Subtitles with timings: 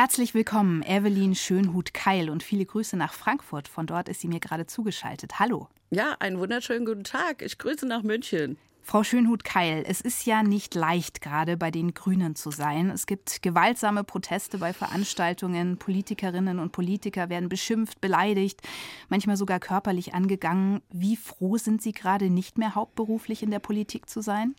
[0.00, 3.66] Herzlich willkommen, Evelyn Schönhut-Keil und viele Grüße nach Frankfurt.
[3.66, 5.40] Von dort ist sie mir gerade zugeschaltet.
[5.40, 5.66] Hallo.
[5.90, 7.42] Ja, einen wunderschönen guten Tag.
[7.42, 8.58] Ich grüße nach München.
[8.80, 12.90] Frau Schönhut-Keil, es ist ja nicht leicht, gerade bei den Grünen zu sein.
[12.90, 15.78] Es gibt gewaltsame Proteste bei Veranstaltungen.
[15.78, 18.62] Politikerinnen und Politiker werden beschimpft, beleidigt,
[19.08, 20.80] manchmal sogar körperlich angegangen.
[20.92, 24.54] Wie froh sind Sie gerade nicht mehr hauptberuflich in der Politik zu sein?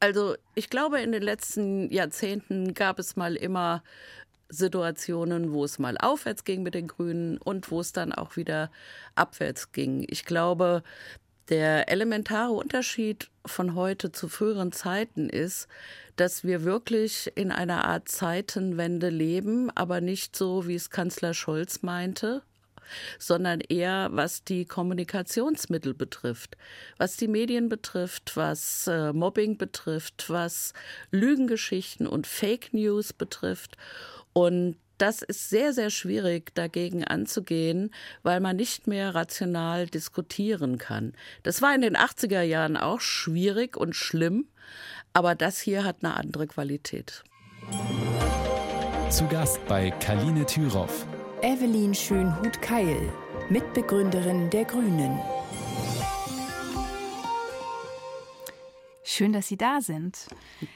[0.00, 3.82] Also ich glaube, in den letzten Jahrzehnten gab es mal immer
[4.48, 8.70] Situationen, wo es mal aufwärts ging mit den Grünen und wo es dann auch wieder
[9.14, 10.06] abwärts ging.
[10.08, 10.82] Ich glaube,
[11.48, 15.68] der elementare Unterschied von heute zu früheren Zeiten ist,
[16.16, 21.82] dass wir wirklich in einer Art Zeitenwende leben, aber nicht so, wie es Kanzler Scholz
[21.82, 22.42] meinte,
[23.18, 26.56] sondern eher was die Kommunikationsmittel betrifft,
[26.96, 30.72] was die Medien betrifft, was äh, Mobbing betrifft, was
[31.10, 33.76] Lügengeschichten und Fake News betrifft.
[34.32, 37.90] Und das ist sehr, sehr schwierig dagegen anzugehen,
[38.22, 41.12] weil man nicht mehr rational diskutieren kann.
[41.44, 44.48] Das war in den 80er Jahren auch schwierig und schlimm,
[45.12, 47.22] aber das hier hat eine andere Qualität.
[49.10, 51.06] Zu Gast bei Kaline Thüroff.
[51.42, 53.12] Evelyn Schönhut-Keil,
[53.48, 55.18] Mitbegründerin der Grünen.
[59.18, 60.28] Schön, dass Sie da sind.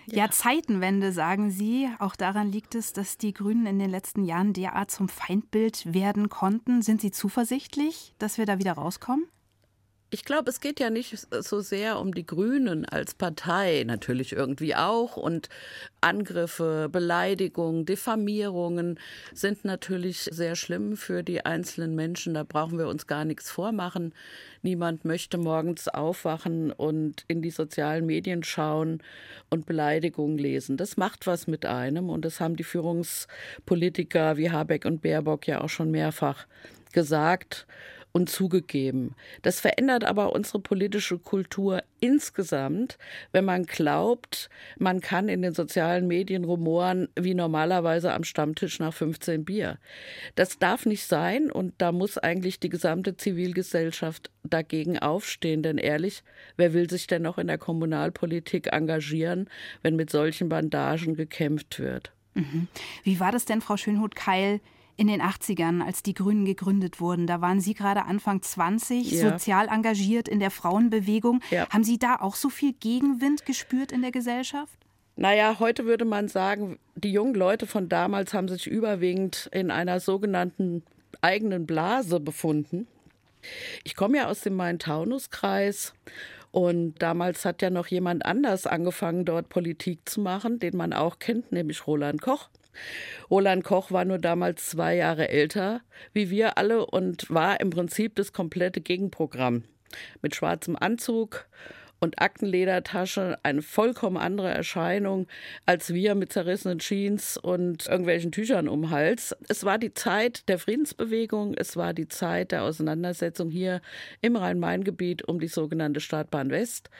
[0.06, 0.28] Ja.
[0.28, 1.88] Zeitenwende, sagen Sie.
[2.00, 6.28] Auch daran liegt es, dass die Grünen in den letzten Jahren derart zum Feindbild werden
[6.28, 6.82] konnten.
[6.82, 9.28] Sind Sie zuversichtlich, dass wir da wieder rauskommen?
[10.14, 14.74] Ich glaube, es geht ja nicht so sehr um die Grünen als Partei, natürlich irgendwie
[14.74, 15.16] auch.
[15.16, 15.48] Und
[16.02, 19.00] Angriffe, Beleidigungen, Diffamierungen
[19.32, 22.34] sind natürlich sehr schlimm für die einzelnen Menschen.
[22.34, 24.12] Da brauchen wir uns gar nichts vormachen.
[24.60, 29.02] Niemand möchte morgens aufwachen und in die sozialen Medien schauen
[29.48, 30.76] und Beleidigungen lesen.
[30.76, 32.10] Das macht was mit einem.
[32.10, 36.46] Und das haben die Führungspolitiker wie Habeck und Baerbock ja auch schon mehrfach
[36.92, 37.66] gesagt
[38.12, 39.14] und zugegeben.
[39.40, 42.98] Das verändert aber unsere politische Kultur insgesamt,
[43.32, 48.92] wenn man glaubt, man kann in den sozialen Medien rumoren wie normalerweise am Stammtisch nach
[48.92, 49.78] 15 Bier.
[50.34, 56.22] Das darf nicht sein und da muss eigentlich die gesamte Zivilgesellschaft dagegen aufstehen, denn ehrlich,
[56.56, 59.48] wer will sich denn noch in der Kommunalpolitik engagieren,
[59.82, 62.12] wenn mit solchen Bandagen gekämpft wird?
[62.34, 62.68] Mhm.
[63.04, 64.60] Wie war das denn, Frau Schönhut-Keil?
[64.96, 67.26] In den 80ern, als die Grünen gegründet wurden.
[67.26, 69.30] Da waren Sie gerade Anfang 20, ja.
[69.30, 71.40] sozial engagiert in der Frauenbewegung.
[71.50, 71.68] Ja.
[71.70, 74.78] Haben Sie da auch so viel Gegenwind gespürt in der Gesellschaft?
[75.16, 80.00] Naja, heute würde man sagen, die jungen Leute von damals haben sich überwiegend in einer
[80.00, 80.82] sogenannten
[81.20, 82.86] eigenen Blase befunden.
[83.84, 85.94] Ich komme ja aus dem Main-Taunus-Kreis
[86.50, 91.18] und damals hat ja noch jemand anders angefangen, dort Politik zu machen, den man auch
[91.18, 92.48] kennt, nämlich Roland Koch.
[93.30, 98.16] Roland Koch war nur damals zwei Jahre älter wie wir alle und war im Prinzip
[98.16, 99.64] das komplette Gegenprogramm.
[100.22, 101.46] Mit schwarzem Anzug
[102.02, 105.28] und Aktenledertasche eine vollkommen andere Erscheinung
[105.66, 109.36] als wir mit zerrissenen Jeans und irgendwelchen Tüchern um Hals.
[109.48, 113.80] Es war die Zeit der Friedensbewegung, es war die Zeit der Auseinandersetzung hier
[114.20, 116.90] im Rhein-Main-Gebiet um die sogenannte Startbahn West.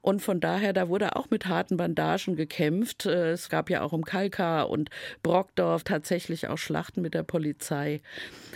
[0.00, 3.04] Und von daher, da wurde auch mit harten Bandagen gekämpft.
[3.04, 4.88] Es gab ja auch um Kalkar und
[5.22, 8.00] Brockdorf tatsächlich auch Schlachten mit der Polizei.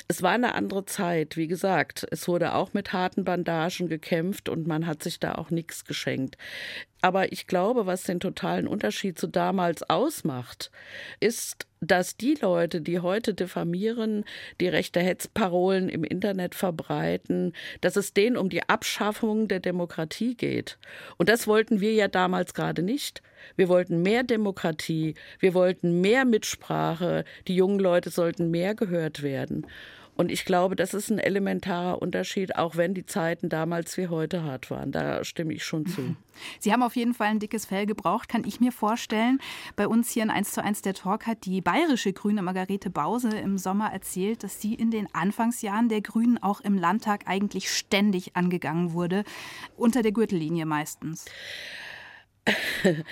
[0.08, 2.06] Es war eine andere Zeit, wie gesagt.
[2.10, 6.38] Es wurde auch mit harten Bandagen gekämpft und man hat sich da auch nichts geschenkt.
[7.02, 10.70] Aber ich glaube, was den totalen Unterschied zu damals ausmacht,
[11.18, 14.24] ist, dass die Leute, die heute diffamieren,
[14.60, 20.78] die rechte Hetzparolen im Internet verbreiten, dass es denen um die Abschaffung der Demokratie geht.
[21.16, 23.22] Und das wollten wir ja damals gerade nicht.
[23.56, 29.66] Wir wollten mehr Demokratie, wir wollten mehr Mitsprache, die jungen Leute sollten mehr gehört werden.
[30.20, 34.42] Und ich glaube, das ist ein elementarer Unterschied, auch wenn die Zeiten damals wie heute
[34.42, 34.92] hart waren.
[34.92, 36.14] Da stimme ich schon zu.
[36.58, 39.38] Sie haben auf jeden Fall ein dickes Fell gebraucht, kann ich mir vorstellen.
[39.76, 43.30] Bei uns hier in 1 zu 1 der Talk hat die bayerische Grüne Margarete Bause
[43.30, 48.36] im Sommer erzählt, dass sie in den Anfangsjahren der Grünen auch im Landtag eigentlich ständig
[48.36, 49.24] angegangen wurde,
[49.78, 51.24] unter der Gürtellinie meistens.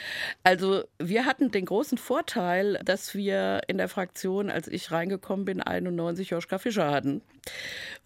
[0.42, 5.60] Also wir hatten den großen Vorteil, dass wir in der Fraktion, als ich reingekommen bin,
[5.60, 7.22] 91 Joschka Fischer hatten.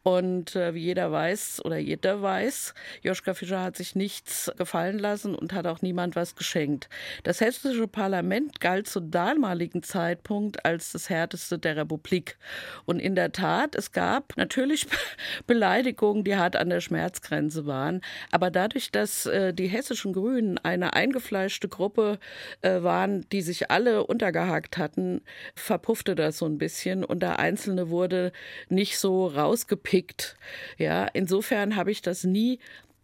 [0.03, 5.35] Und äh, wie jeder weiß oder jeder weiß, Joschka Fischer hat sich nichts gefallen lassen
[5.37, 6.89] und hat auch niemand was geschenkt.
[7.23, 12.37] Das hessische Parlament galt zu damaligen Zeitpunkt als das härteste der Republik.
[12.85, 14.89] Und in der Tat, es gab natürlich
[15.47, 18.01] Beleidigungen, die hart an der Schmerzgrenze waren.
[18.33, 22.19] Aber dadurch, dass äh, die hessischen Grünen eine eingefleischte Gruppe
[22.63, 25.21] äh, waren, die sich alle untergehakt hatten,
[25.55, 28.33] verpuffte das so ein bisschen und der Einzelne wurde
[28.69, 30.37] nicht so rausgepickt.
[30.79, 32.59] Ja, insofern habe ich das nie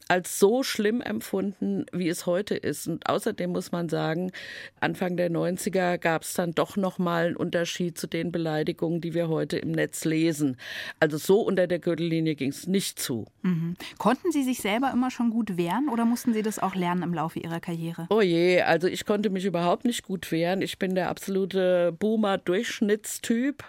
[0.09, 2.89] als so schlimm empfunden, wie es heute ist.
[2.89, 4.33] Und außerdem muss man sagen,
[4.81, 9.29] Anfang der 90er gab es dann doch nochmal einen Unterschied zu den Beleidigungen, die wir
[9.29, 10.57] heute im Netz lesen.
[10.99, 13.27] Also so unter der Gürtellinie ging es nicht zu.
[13.43, 13.77] Mhm.
[13.99, 17.13] Konnten Sie sich selber immer schon gut wehren oder mussten Sie das auch lernen im
[17.13, 18.07] Laufe Ihrer Karriere?
[18.09, 20.63] Oh je, also ich konnte mich überhaupt nicht gut wehren.
[20.63, 23.63] Ich bin der absolute Boomer-Durchschnittstyp.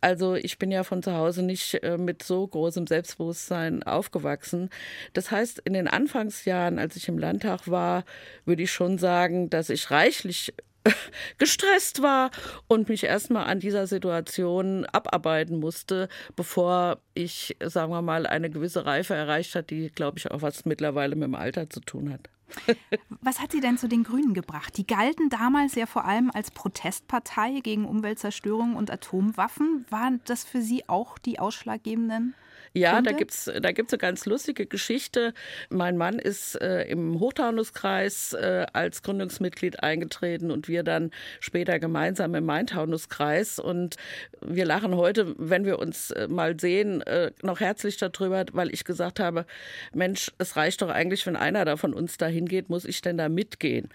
[0.00, 4.70] Also ich bin ja von zu Hause nicht äh, mit so großem Selbstbewusstsein aufgewachsen.
[5.12, 8.04] Das heißt, in den den Anfangsjahren, als ich im Landtag war,
[8.44, 10.54] würde ich schon sagen, dass ich reichlich
[11.38, 12.30] gestresst war
[12.68, 18.84] und mich erstmal an dieser Situation abarbeiten musste, bevor ich, sagen wir mal, eine gewisse
[18.84, 22.28] Reife erreicht hat, die, glaube ich, auch was mittlerweile mit dem Alter zu tun hat.
[23.22, 24.76] Was hat sie denn zu den Grünen gebracht?
[24.76, 29.86] Die galten damals ja vor allem als Protestpartei gegen Umweltzerstörung und Atomwaffen.
[29.88, 32.34] Waren das für Sie auch die ausschlaggebenden
[32.74, 33.12] ja, Punkte?
[33.12, 35.34] da gibt's da gibt's eine ganz lustige Geschichte.
[35.68, 41.10] Mein Mann ist äh, im Hochtaunuskreis äh, als Gründungsmitglied eingetreten und wir dann
[41.40, 43.58] später gemeinsam im Main-Taunus-Kreis.
[43.58, 43.96] Und
[44.40, 48.84] wir lachen heute, wenn wir uns äh, mal sehen, äh, noch herzlich darüber, weil ich
[48.84, 49.46] gesagt habe,
[49.92, 53.18] Mensch, es reicht doch eigentlich, wenn einer da von uns da hingeht, muss ich denn
[53.18, 53.88] da mitgehen?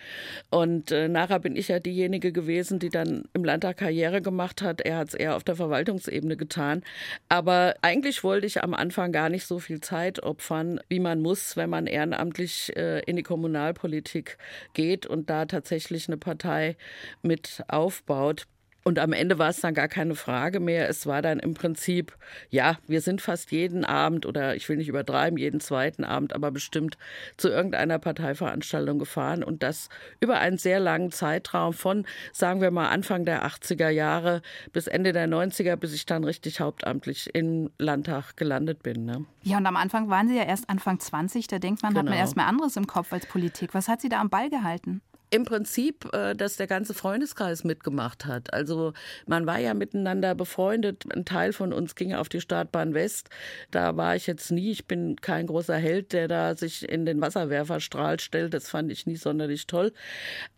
[0.49, 4.81] Und äh, nachher bin ich ja diejenige gewesen, die dann im Landtag Karriere gemacht hat.
[4.81, 6.83] Er hat es eher auf der Verwaltungsebene getan.
[7.29, 11.57] Aber eigentlich wollte ich am Anfang gar nicht so viel Zeit opfern, wie man muss,
[11.57, 14.37] wenn man ehrenamtlich äh, in die Kommunalpolitik
[14.73, 16.77] geht und da tatsächlich eine Partei
[17.21, 18.47] mit aufbaut.
[18.87, 20.87] Und am Ende war es dann gar keine Frage mehr.
[20.87, 22.15] Es war dann im Prinzip,
[22.49, 26.51] ja, wir sind fast jeden Abend oder ich will nicht übertreiben, jeden zweiten Abend, aber
[26.51, 26.97] bestimmt
[27.35, 29.89] zu irgendeiner Parteiveranstaltung gefahren und das
[30.21, 34.41] über einen sehr langen Zeitraum von, sagen wir mal, Anfang der 80er Jahre
[34.71, 39.03] bis Ende der 90er, bis ich dann richtig hauptamtlich im Landtag gelandet bin.
[39.03, 39.25] Ne?
[39.43, 41.99] Ja, und am Anfang waren Sie ja erst Anfang 20, da denkt man, genau.
[41.99, 42.23] hat man genau.
[42.23, 43.73] erst mal anderes im Kopf als Politik.
[43.73, 45.01] Was hat Sie da am Ball gehalten?
[45.29, 48.53] Im Prinzip, äh, dass der ganze Freundeskreis mitgemacht hat.
[48.53, 48.93] Also
[49.25, 51.03] man war ja miteinander befreundet.
[51.13, 53.29] Ein Teil von uns ging auf die Startbahn West.
[53.71, 54.71] Da war ich jetzt nie.
[54.71, 58.53] Ich bin kein großer Held, der da sich in den Wasserwerferstrahl stellt.
[58.53, 59.91] Das fand ich nie sonderlich toll.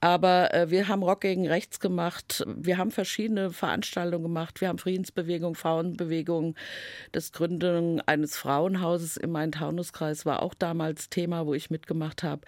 [0.01, 2.45] Aber äh, wir haben Rock gegen Rechts gemacht.
[2.45, 4.61] Wir haben verschiedene Veranstaltungen gemacht.
[4.61, 6.55] Wir haben Friedensbewegung, Frauenbewegung.
[7.11, 12.41] Das Gründung eines Frauenhauses im Main-Taunus-Kreis war auch damals Thema, wo ich mitgemacht habe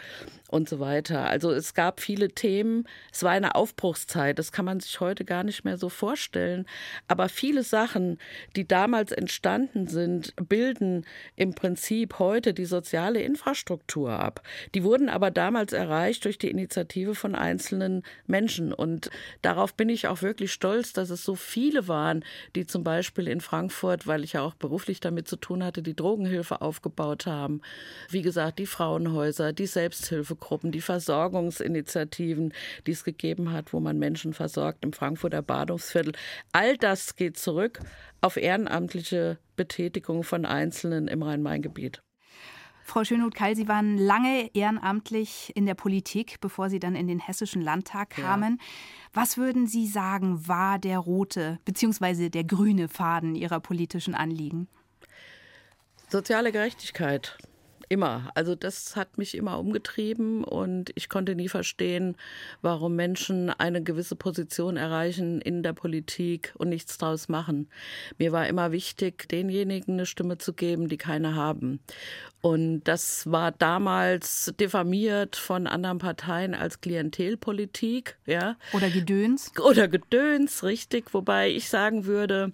[0.50, 1.26] und so weiter.
[1.26, 2.84] Also es gab viele viele Themen.
[3.10, 6.66] Es war eine Aufbruchszeit, das kann man sich heute gar nicht mehr so vorstellen.
[7.08, 8.18] Aber viele Sachen,
[8.58, 11.06] die damals entstanden sind, bilden
[11.38, 14.42] im Prinzip heute die soziale Infrastruktur ab.
[14.76, 18.74] Die wurden aber damals erreicht durch die Initiative von einzelnen Menschen.
[18.74, 19.10] Und
[19.42, 22.26] darauf bin ich auch wirklich stolz, dass es so viele waren,
[22.58, 25.96] die zum Beispiel in Frankfurt, weil ich ja auch beruflich damit zu tun hatte, die
[25.96, 27.62] Drogenhilfe aufgebaut haben.
[28.10, 32.01] Wie gesagt, die Frauenhäuser, die Selbsthilfegruppen, die Versorgungsinitiativen.
[32.02, 32.54] Initiativen,
[32.88, 36.14] die es gegeben hat, wo man Menschen versorgt im Frankfurter Badungsviertel.
[36.52, 37.80] All das geht zurück
[38.22, 42.02] auf ehrenamtliche Betätigung von Einzelnen im Rhein-Main-Gebiet.
[42.84, 47.62] Frau Schönhut-Keil, Sie waren lange ehrenamtlich in der Politik, bevor Sie dann in den Hessischen
[47.62, 48.58] Landtag kamen.
[48.60, 48.66] Ja.
[49.14, 52.30] Was würden Sie sagen, war der rote bzw.
[52.30, 54.68] der grüne Faden Ihrer politischen Anliegen?
[56.10, 57.38] Soziale Gerechtigkeit.
[57.92, 58.32] Immer.
[58.36, 62.16] Also das hat mich immer umgetrieben und ich konnte nie verstehen,
[62.62, 67.68] warum Menschen eine gewisse Position erreichen in der Politik und nichts draus machen.
[68.18, 71.82] Mir war immer wichtig, denjenigen eine Stimme zu geben, die keine haben.
[72.42, 78.56] Und das war damals diffamiert von anderen Parteien als Klientelpolitik, ja.
[78.74, 79.52] Oder Gedöns.
[79.60, 81.14] Oder Gedöns, richtig.
[81.14, 82.52] Wobei ich sagen würde,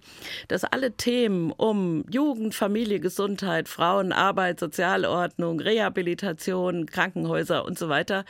[0.48, 5.27] dass alle Themen um Jugend, Familie, Gesundheit, Frauen, Arbeit, Sozialordnung,
[5.60, 8.24] Rehabilitation, Krankenhäuser und so weiter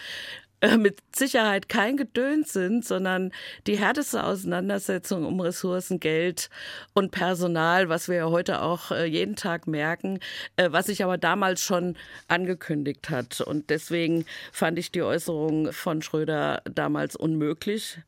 [0.79, 3.33] mit Sicherheit kein Gedöns sind, sondern
[3.67, 6.51] die härteste Auseinandersetzung um Ressourcen, Geld
[6.95, 10.19] und Personal, was wir ja heute auch äh, jeden Tag merken,
[10.57, 11.97] äh, was sich aber damals schon
[12.27, 13.41] angekündigt hat.
[13.41, 17.99] Und deswegen fand ich die Äußerung von Schröder damals unmöglich.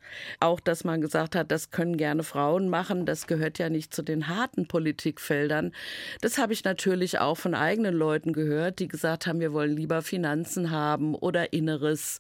[0.41, 4.03] Auch, dass man gesagt hat, das können gerne Frauen machen, das gehört ja nicht zu
[4.03, 5.73] den harten Politikfeldern.
[6.21, 10.03] Das habe ich natürlich auch von eigenen Leuten gehört, die gesagt haben, wir wollen lieber
[10.03, 12.19] Finanzen haben oder Inneres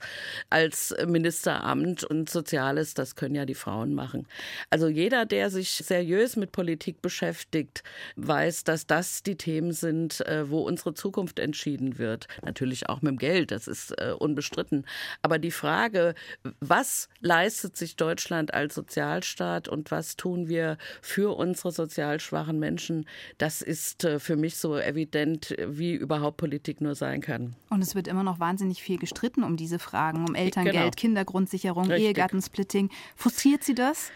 [0.50, 4.26] als Ministeramt und Soziales, das können ja die Frauen machen.
[4.70, 7.82] Also jeder, der sich seriös mit Politik beschäftigt,
[8.16, 12.26] weiß, dass das die Themen sind, äh, wo unsere Zukunft entschieden wird.
[12.42, 14.84] Natürlich auch mit dem Geld, das ist äh, unbestritten.
[15.22, 16.14] Aber die Frage,
[16.60, 23.06] was leistet sich Deutschland als Sozialstaat und was tun wir für unsere sozial schwachen Menschen,
[23.38, 27.54] das ist äh, für mich so evident, wie überhaupt Politik nur sein kann.
[27.70, 29.78] Und es wird immer noch wahnsinnig viel gestritten um diese
[30.10, 30.90] Fragen, um Elterngeld, genau.
[30.96, 32.06] Kindergrundsicherung, Richtig.
[32.06, 32.90] Ehegattensplitting.
[33.16, 34.10] Frustriert Sie das?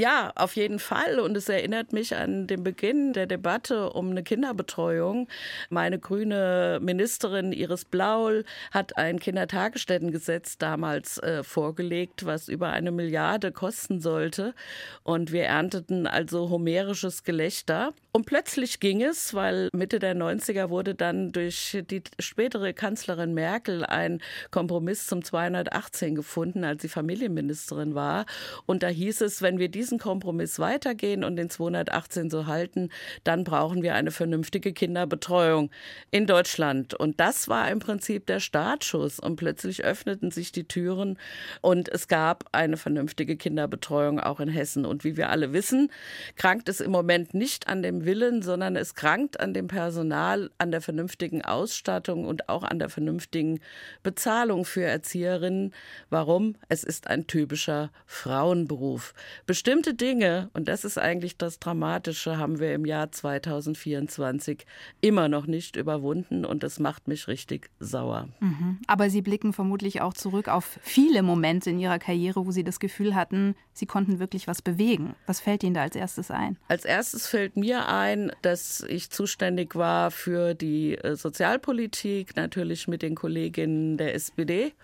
[0.00, 1.20] Ja, auf jeden Fall.
[1.20, 5.28] Und es erinnert mich an den Beginn der Debatte um eine Kinderbetreuung.
[5.68, 13.52] Meine grüne Ministerin Iris Blaul hat ein Kindertagesstättengesetz damals äh, vorgelegt, was über eine Milliarde
[13.52, 14.54] kosten sollte.
[15.02, 17.92] Und wir ernteten also homerisches Gelächter.
[18.12, 23.84] Und plötzlich ging es, weil Mitte der 90er wurde dann durch die spätere Kanzlerin Merkel
[23.84, 28.26] ein Kompromiss zum 218 gefunden, als sie Familienministerin war.
[28.66, 32.90] Und da hieß es, wenn wir diesen Kompromiss weitergehen und den 218 so halten,
[33.22, 35.70] dann brauchen wir eine vernünftige Kinderbetreuung
[36.10, 36.94] in Deutschland.
[36.94, 39.20] Und das war im Prinzip der Startschuss.
[39.20, 41.16] Und plötzlich öffneten sich die Türen
[41.60, 44.84] und es gab eine vernünftige Kinderbetreuung auch in Hessen.
[44.84, 45.92] Und wie wir alle wissen,
[46.34, 50.70] krankt es im Moment nicht an dem Willen, sondern es krankt an dem Personal, an
[50.70, 53.60] der vernünftigen Ausstattung und auch an der vernünftigen
[54.02, 55.72] Bezahlung für Erzieherinnen.
[56.10, 56.56] Warum?
[56.68, 59.14] Es ist ein typischer Frauenberuf.
[59.46, 64.66] Bestimmt bestimmte Dinge, und das ist eigentlich das Dramatische, haben wir im Jahr 2024
[65.00, 68.28] immer noch nicht überwunden und das macht mich richtig sauer.
[68.40, 68.80] Mhm.
[68.86, 72.80] Aber Sie blicken vermutlich auch zurück auf viele Momente in Ihrer Karriere, wo Sie das
[72.80, 75.14] Gefühl hatten, Sie konnten wirklich was bewegen.
[75.26, 76.58] Was fällt Ihnen da als erstes ein?
[76.68, 83.00] Als erstes fällt mir ein, dass ich zuständig war für die äh, Sozialpolitik, natürlich mit
[83.00, 84.74] den Kolleginnen der SPD,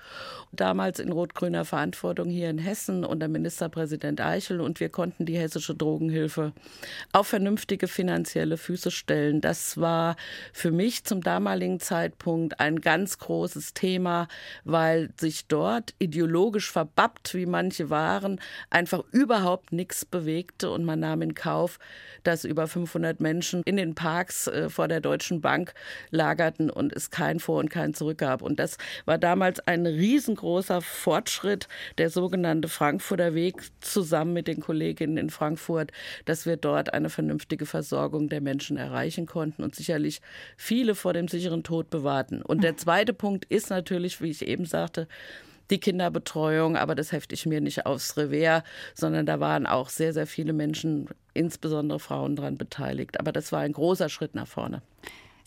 [0.53, 4.61] damals in rot-grüner Verantwortung hier in Hessen unter Ministerpräsident Eichel.
[4.61, 6.53] Und wir wir konnten die hessische Drogenhilfe
[7.11, 9.41] auf vernünftige finanzielle Füße stellen.
[9.41, 10.15] Das war
[10.53, 14.29] für mich zum damaligen Zeitpunkt ein ganz großes Thema,
[14.63, 20.71] weil sich dort ideologisch verbappt, wie manche waren, einfach überhaupt nichts bewegte.
[20.71, 21.81] Und man nahm in Kauf,
[22.23, 25.75] dass über 500 Menschen in den Parks äh, vor der Deutschen Bank
[26.11, 28.43] lagerten und es kein Vor und kein Zurück gab.
[28.43, 35.17] Und das war damals ein riesengroßer Fortschritt, der sogenannte Frankfurter Weg zusammen mit den Kolleginnen
[35.17, 35.93] in Frankfurt,
[36.25, 40.21] dass wir dort eine vernünftige Versorgung der Menschen erreichen konnten und sicherlich
[40.57, 42.43] viele vor dem sicheren Tod bewahrten.
[42.43, 45.09] Und der zweite Punkt ist natürlich, wie ich eben sagte,
[45.71, 48.63] die Kinderbetreuung, aber das hefte ich mir nicht aufs Revers,
[48.95, 53.19] sondern da waren auch sehr, sehr viele Menschen, insbesondere Frauen, daran beteiligt.
[53.21, 54.83] Aber das war ein großer Schritt nach vorne.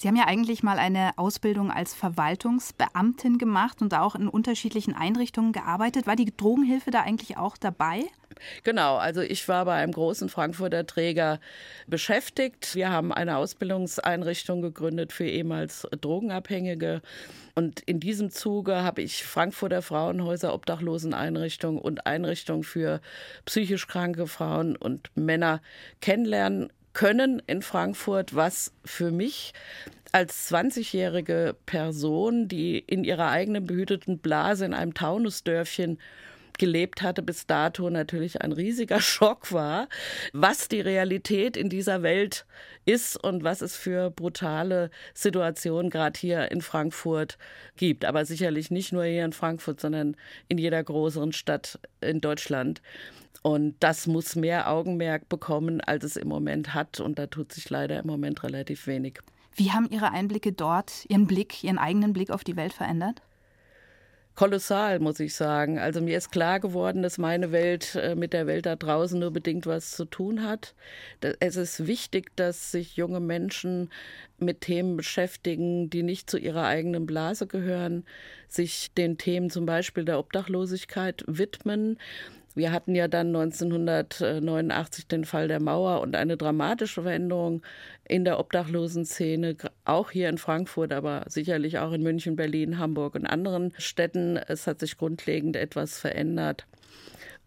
[0.02, 5.52] Sie haben ja eigentlich mal eine Ausbildung als Verwaltungsbeamtin gemacht und auch in unterschiedlichen Einrichtungen
[5.52, 6.08] gearbeitet.
[6.08, 8.06] War die Drogenhilfe da eigentlich auch dabei?
[8.64, 11.42] Genau, also ich war bei einem großen Frankfurter Träger
[11.86, 12.76] beschäftigt.
[12.76, 17.02] Wir haben eine Ausbildungseinrichtung gegründet für ehemals Drogenabhängige.
[17.56, 23.02] Und in diesem Zuge habe ich Frankfurter Frauenhäuser, Obdachloseneinrichtungen und Einrichtungen für
[23.44, 25.62] psychisch kranke Frauen und Männer
[26.00, 29.54] kennenlernen können in Frankfurt, was für mich
[30.12, 35.98] als 20-jährige Person, die in ihrer eigenen behüteten Blase in einem Taunusdörfchen
[36.58, 39.88] gelebt hatte, bis dato natürlich ein riesiger Schock war,
[40.34, 42.46] was die Realität in dieser Welt
[42.84, 47.38] ist und was es für brutale Situationen gerade hier in Frankfurt
[47.78, 48.04] gibt.
[48.04, 50.18] Aber sicherlich nicht nur hier in Frankfurt, sondern
[50.50, 52.82] in jeder größeren Stadt in Deutschland.
[53.42, 57.00] Und das muss mehr Augenmerk bekommen, als es im Moment hat.
[57.00, 59.20] Und da tut sich leider im Moment relativ wenig.
[59.56, 63.22] Wie haben Ihre Einblicke dort, Ihren Blick, Ihren eigenen Blick auf die Welt verändert?
[64.40, 65.80] Kolossal, muss ich sagen.
[65.80, 69.32] Also mir ist klar geworden, dass meine Welt äh, mit der Welt da draußen nur
[69.32, 70.76] bedingt was zu tun hat.
[71.42, 73.90] Es ist wichtig, dass sich junge Menschen
[74.38, 78.06] mit Themen beschäftigen, die nicht zu ihrer eigenen Blase gehören,
[78.48, 81.98] sich den Themen zum Beispiel der Obdachlosigkeit widmen
[82.56, 87.62] wir hatten ja dann 1989 den Fall der Mauer und eine dramatische Veränderung
[88.08, 93.26] in der Obdachlosenszene, auch hier in Frankfurt, aber sicherlich auch in München, Berlin, Hamburg und
[93.26, 94.38] anderen Städten.
[94.38, 96.66] Es hat sich grundlegend etwas verändert.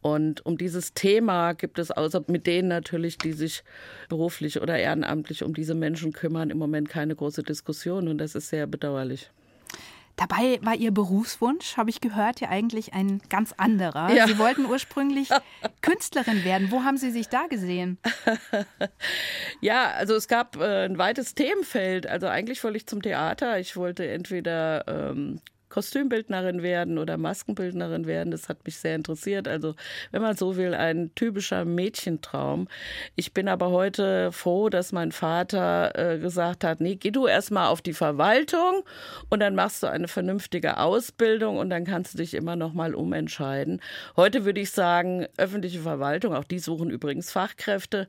[0.02, 3.62] Und um dieses Thema gibt es außer mit denen natürlich, die sich
[4.09, 8.49] beruflich oder ehrenamtlich um diese Menschen kümmern, im Moment keine große Diskussion und das ist
[8.49, 9.30] sehr bedauerlich.
[10.16, 14.12] Dabei war Ihr Berufswunsch, habe ich gehört, ja eigentlich ein ganz anderer.
[14.12, 14.26] Ja.
[14.26, 15.31] Sie wollten ursprünglich
[15.81, 16.71] Künstlerin werden.
[16.71, 17.99] Wo haben Sie sich da gesehen?
[19.61, 22.07] Ja, also es gab äh, ein weites Themenfeld.
[22.09, 23.61] Also eigentlich wollte ich zum Theater.
[23.61, 25.40] Ich wollte entweder ähm,
[25.73, 28.31] Kostümbildnerin werden oder Maskenbildnerin werden.
[28.31, 29.49] Das hat mich sehr interessiert.
[29.49, 29.75] Also,
[30.11, 32.69] wenn man so will, ein typischer Mädchentraum.
[33.17, 37.69] Ich bin aber heute froh, dass mein Vater äh, gesagt hat, nee, geh du erstmal
[37.69, 38.83] auf die Verwaltung
[39.31, 42.95] und dann machst du eine vernünftige Ausbildung und dann kannst du dich immer noch mal
[42.95, 43.81] umentscheiden.
[44.14, 48.09] Heute würde ich sagen, öffentliche Verwaltung, auch die suchen übrigens Fachkräfte.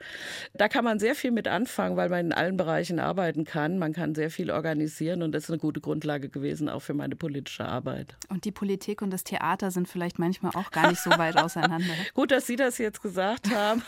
[0.54, 3.80] Da kann man sehr viel mit anfangen, weil man in allen Bereichen arbeiten kann.
[3.80, 7.16] Man kann sehr viel organisieren und das ist eine gute Grundlage gewesen, auch für meine
[7.16, 8.16] politische Arbeit.
[8.30, 11.94] Und die Politik und das Theater sind vielleicht manchmal auch gar nicht so weit auseinander.
[12.14, 13.84] Gut, dass Sie das jetzt gesagt haben.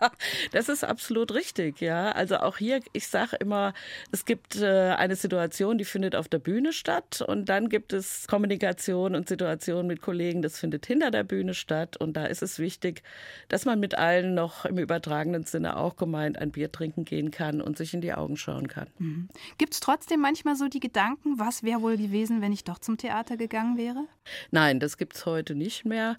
[0.52, 2.12] das ist absolut richtig, ja.
[2.12, 3.74] Also auch hier, ich sage immer,
[4.12, 8.26] es gibt äh, eine Situation, die findet auf der Bühne statt und dann gibt es
[8.28, 12.58] Kommunikation und Situationen mit Kollegen, das findet hinter der Bühne statt und da ist es
[12.58, 13.02] wichtig,
[13.48, 17.60] dass man mit allen noch im übertragenen Sinne auch gemeint ein Bier trinken gehen kann
[17.60, 18.88] und sich in die Augen schauen kann.
[18.98, 19.28] Mhm.
[19.58, 22.96] Gibt es trotzdem manchmal so die Gedanken, was wäre wohl gewesen, wenn ich doch zum
[22.96, 24.06] Theater gegangen wäre?
[24.50, 26.16] Nein, das gibt es heute nicht mehr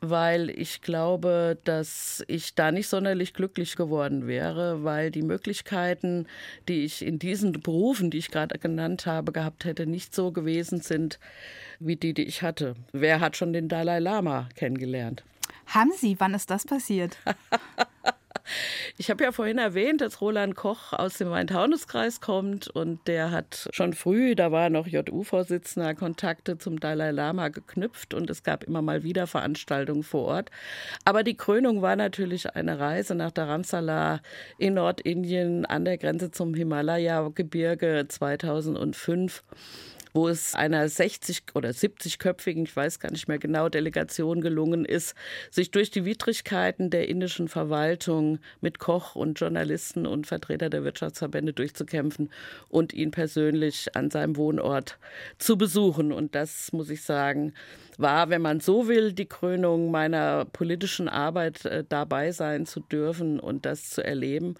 [0.00, 6.26] weil ich glaube, dass ich da nicht sonderlich glücklich geworden wäre, weil die Möglichkeiten,
[6.68, 10.80] die ich in diesen Berufen, die ich gerade genannt habe, gehabt hätte, nicht so gewesen
[10.80, 11.18] sind
[11.80, 12.74] wie die, die ich hatte.
[12.92, 15.24] Wer hat schon den Dalai Lama kennengelernt?
[15.66, 16.18] Haben Sie?
[16.18, 17.16] Wann ist das passiert?
[18.96, 23.68] Ich habe ja vorhin erwähnt, dass Roland Koch aus dem Main-Taunus-Kreis kommt und der hat
[23.72, 28.82] schon früh, da war noch JU-Vorsitzender, Kontakte zum Dalai Lama geknüpft und es gab immer
[28.82, 30.50] mal wieder Veranstaltungen vor Ort.
[31.04, 34.20] Aber die Krönung war natürlich eine Reise nach Dharamsala
[34.58, 39.42] in Nordindien an der Grenze zum Himalaya-Gebirge 2005
[40.18, 45.14] wo es einer 60- oder 70-köpfigen, ich weiß gar nicht mehr genau, Delegation gelungen ist,
[45.48, 51.52] sich durch die Widrigkeiten der indischen Verwaltung mit Koch und Journalisten und Vertreter der Wirtschaftsverbände
[51.52, 52.30] durchzukämpfen
[52.68, 54.98] und ihn persönlich an seinem Wohnort
[55.38, 56.10] zu besuchen.
[56.10, 57.54] Und das, muss ich sagen,
[57.96, 63.38] war, wenn man so will, die Krönung meiner politischen Arbeit, äh, dabei sein zu dürfen
[63.38, 64.56] und das zu erleben.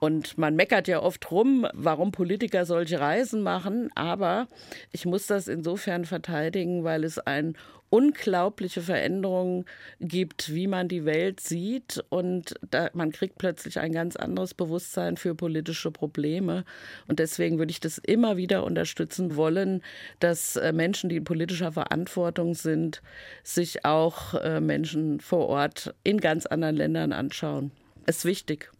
[0.00, 3.90] Und man meckert ja oft rum, warum Politiker solche Reisen machen.
[3.94, 4.46] Aber
[4.92, 7.54] ich muss das insofern verteidigen, weil es eine
[7.90, 9.64] unglaubliche Veränderung
[10.00, 12.04] gibt, wie man die Welt sieht.
[12.10, 16.64] Und da, man kriegt plötzlich ein ganz anderes Bewusstsein für politische Probleme.
[17.06, 19.82] Und deswegen würde ich das immer wieder unterstützen wollen,
[20.20, 23.02] dass äh, Menschen, die in politischer Verantwortung sind,
[23.42, 27.70] sich auch äh, Menschen vor Ort in ganz anderen Ländern anschauen.
[28.06, 28.70] Ist wichtig.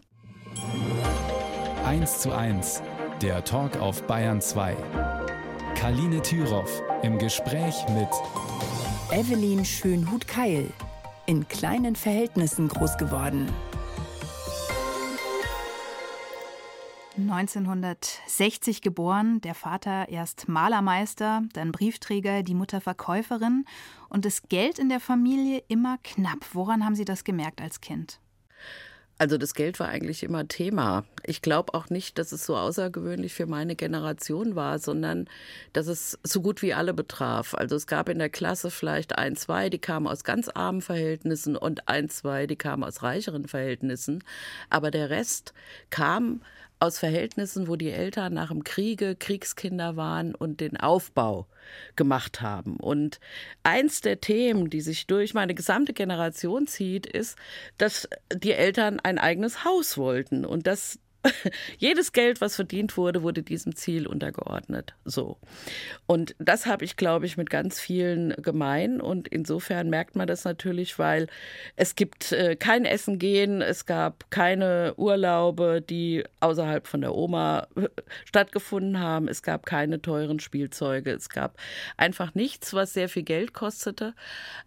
[1.85, 2.83] 1 zu 1,
[3.23, 4.77] der Talk auf Bayern 2.
[5.75, 8.09] Kaline Thüroff im Gespräch mit
[9.11, 10.71] Evelyn Schönhut-Keil,
[11.27, 13.49] in kleinen Verhältnissen groß geworden.
[17.17, 23.65] 1960 geboren, der Vater erst Malermeister, dann Briefträger, die Mutter Verkäuferin
[24.09, 26.47] und das Geld in der Familie immer knapp.
[26.53, 28.21] Woran haben Sie das gemerkt als Kind?
[29.21, 31.05] Also das Geld war eigentlich immer Thema.
[31.25, 35.29] Ich glaube auch nicht, dass es so außergewöhnlich für meine Generation war, sondern
[35.73, 37.55] dass es so gut wie alle betraf.
[37.55, 41.57] Also es gab in der Klasse vielleicht ein, zwei, die kamen aus ganz armen Verhältnissen
[41.57, 44.23] und ein, zwei, die kamen aus reicheren Verhältnissen.
[44.71, 45.53] Aber der Rest
[45.91, 46.41] kam
[46.81, 51.47] aus Verhältnissen, wo die Eltern nach dem Kriege Kriegskinder waren und den Aufbau
[51.97, 52.77] gemacht haben.
[52.77, 53.21] Und
[53.63, 57.37] eins der Themen, die sich durch meine gesamte Generation zieht, ist,
[57.79, 60.99] dass die Eltern ein eigenes Haus wollten und das
[61.79, 64.95] jedes Geld, was verdient wurde, wurde diesem Ziel untergeordnet.
[65.05, 65.39] So.
[66.07, 69.01] Und das habe ich, glaube ich, mit ganz vielen gemein.
[69.01, 71.29] Und insofern merkt man das natürlich, weil
[71.77, 77.67] es gibt äh, kein Essen gehen, es gab keine Urlaube, die außerhalb von der Oma
[77.77, 77.89] äh,
[78.25, 79.29] stattgefunden haben.
[79.29, 81.11] Es gab keine teuren Spielzeuge.
[81.13, 81.57] Es gab
[81.97, 84.15] einfach nichts, was sehr viel Geld kostete.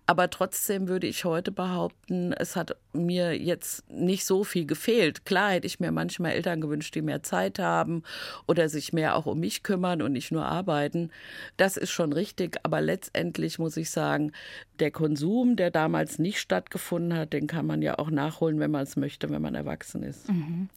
[0.06, 5.26] Aber trotzdem würde ich heute behaupten, es hat mir jetzt nicht so viel gefehlt.
[5.26, 8.04] Klar hätte ich mir manchmal Eltern gewünscht, die mehr Zeit haben
[8.48, 11.12] oder sich mehr auch um mich kümmern und nicht nur arbeiten.
[11.58, 14.32] Das ist schon richtig, aber letztendlich muss ich sagen,
[14.80, 18.84] der Konsum, der damals nicht stattgefunden hat, den kann man ja auch nachholen, wenn man
[18.84, 20.28] es möchte, wenn man erwachsen ist.
[20.28, 20.70] Mhm.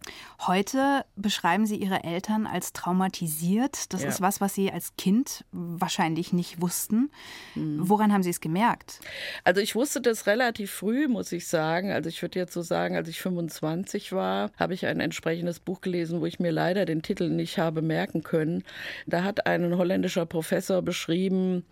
[0.47, 3.93] Heute beschreiben Sie Ihre Eltern als traumatisiert.
[3.93, 4.09] Das ja.
[4.11, 7.11] ist was, was Sie als Kind wahrscheinlich nicht wussten.
[7.55, 7.89] Mhm.
[7.89, 9.01] Woran haben Sie es gemerkt?
[9.43, 11.91] Also ich wusste das relativ früh, muss ich sagen.
[12.05, 15.81] Also ich würde jetzt so sagen, als ich 25 war, habe ich ein entsprechendes Buch
[15.81, 18.63] gelesen, wo ich mir leider den Titel nicht habe merken können.
[19.07, 21.65] Da hat ein holländischer Professor beschrieben,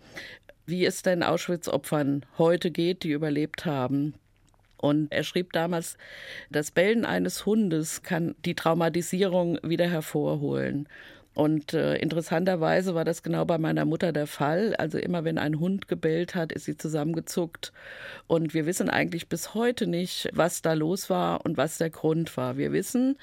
[0.65, 4.15] wie es denn Auschwitz-Opfern heute geht, die überlebt haben.
[4.77, 5.97] Und er schrieb damals,
[6.49, 10.89] das Bellen eines Hundes kann die Traumatisierung wieder hervorholen.
[11.35, 14.75] Und äh, interessanterweise war das genau bei meiner Mutter der Fall.
[14.75, 17.73] Also immer wenn ein Hund gebellt hat, ist sie zusammengezuckt.
[18.27, 22.37] Und wir wissen eigentlich bis heute nicht, was da los war und was der Grund
[22.37, 22.57] war.
[22.57, 23.17] Wir wissen,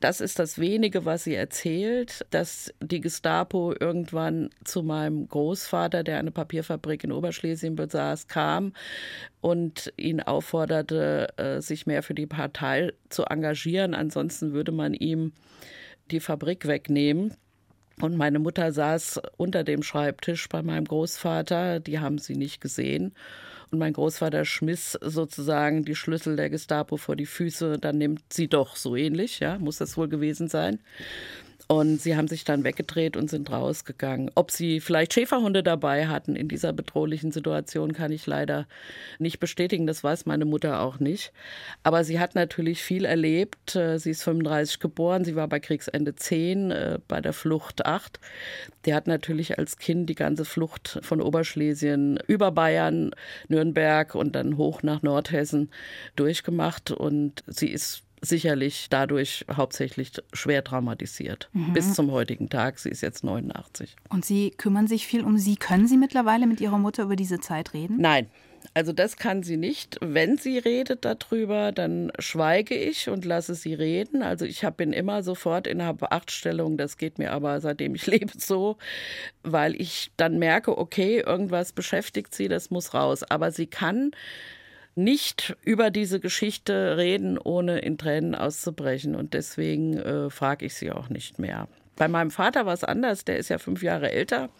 [0.00, 6.18] das ist das wenige, was sie erzählt, dass die Gestapo irgendwann zu meinem Großvater, der
[6.18, 8.74] eine Papierfabrik in Oberschlesien besaß, kam
[9.40, 13.94] und ihn aufforderte, äh, sich mehr für die Partei zu engagieren.
[13.94, 15.32] Ansonsten würde man ihm
[16.10, 17.34] die Fabrik wegnehmen.
[18.00, 23.12] Und meine Mutter saß unter dem Schreibtisch bei meinem Großvater, die haben sie nicht gesehen.
[23.70, 28.48] Und mein Großvater schmiss sozusagen die Schlüssel der Gestapo vor die Füße, dann nimmt sie
[28.48, 30.78] doch so ähnlich, ja, muss das wohl gewesen sein.
[31.66, 34.30] Und sie haben sich dann weggedreht und sind rausgegangen.
[34.34, 38.66] Ob sie vielleicht Schäferhunde dabei hatten in dieser bedrohlichen Situation, kann ich leider
[39.18, 39.86] nicht bestätigen.
[39.86, 41.32] Das weiß meine Mutter auch nicht.
[41.82, 43.76] Aber sie hat natürlich viel erlebt.
[43.76, 45.26] Äh, sie ist 35 geboren.
[45.26, 48.18] Sie war bei Kriegsende 10, äh, bei der Flucht 8.
[48.86, 53.10] Die hat natürlich als Kind die ganze Flucht von Oberschlesien über Bayern,
[53.48, 55.70] Nürnberg und dann hoch nach Nordhessen
[56.16, 56.92] durchgemacht.
[56.92, 61.48] Und sie ist sicherlich dadurch hauptsächlich schwer traumatisiert.
[61.52, 61.72] Mhm.
[61.72, 62.78] Bis zum heutigen Tag.
[62.78, 63.96] Sie ist jetzt 89.
[64.08, 65.56] Und Sie kümmern sich viel um sie.
[65.56, 67.96] Können Sie mittlerweile mit Ihrer Mutter über diese Zeit reden?
[68.00, 68.28] Nein.
[68.74, 69.98] Also das kann sie nicht.
[70.00, 74.22] Wenn sie redet darüber, dann schweige ich und lasse sie reden.
[74.22, 76.76] Also ich bin immer sofort in einer Beachtstellung.
[76.76, 78.76] Das geht mir aber seitdem ich lebe so,
[79.42, 83.22] weil ich dann merke, okay, irgendwas beschäftigt sie, das muss raus.
[83.22, 84.12] Aber sie kann
[84.98, 89.14] nicht über diese Geschichte reden, ohne in Tränen auszubrechen.
[89.14, 91.68] Und deswegen äh, frage ich sie auch nicht mehr.
[91.96, 93.24] Bei meinem Vater war es anders.
[93.24, 94.50] Der ist ja fünf Jahre älter.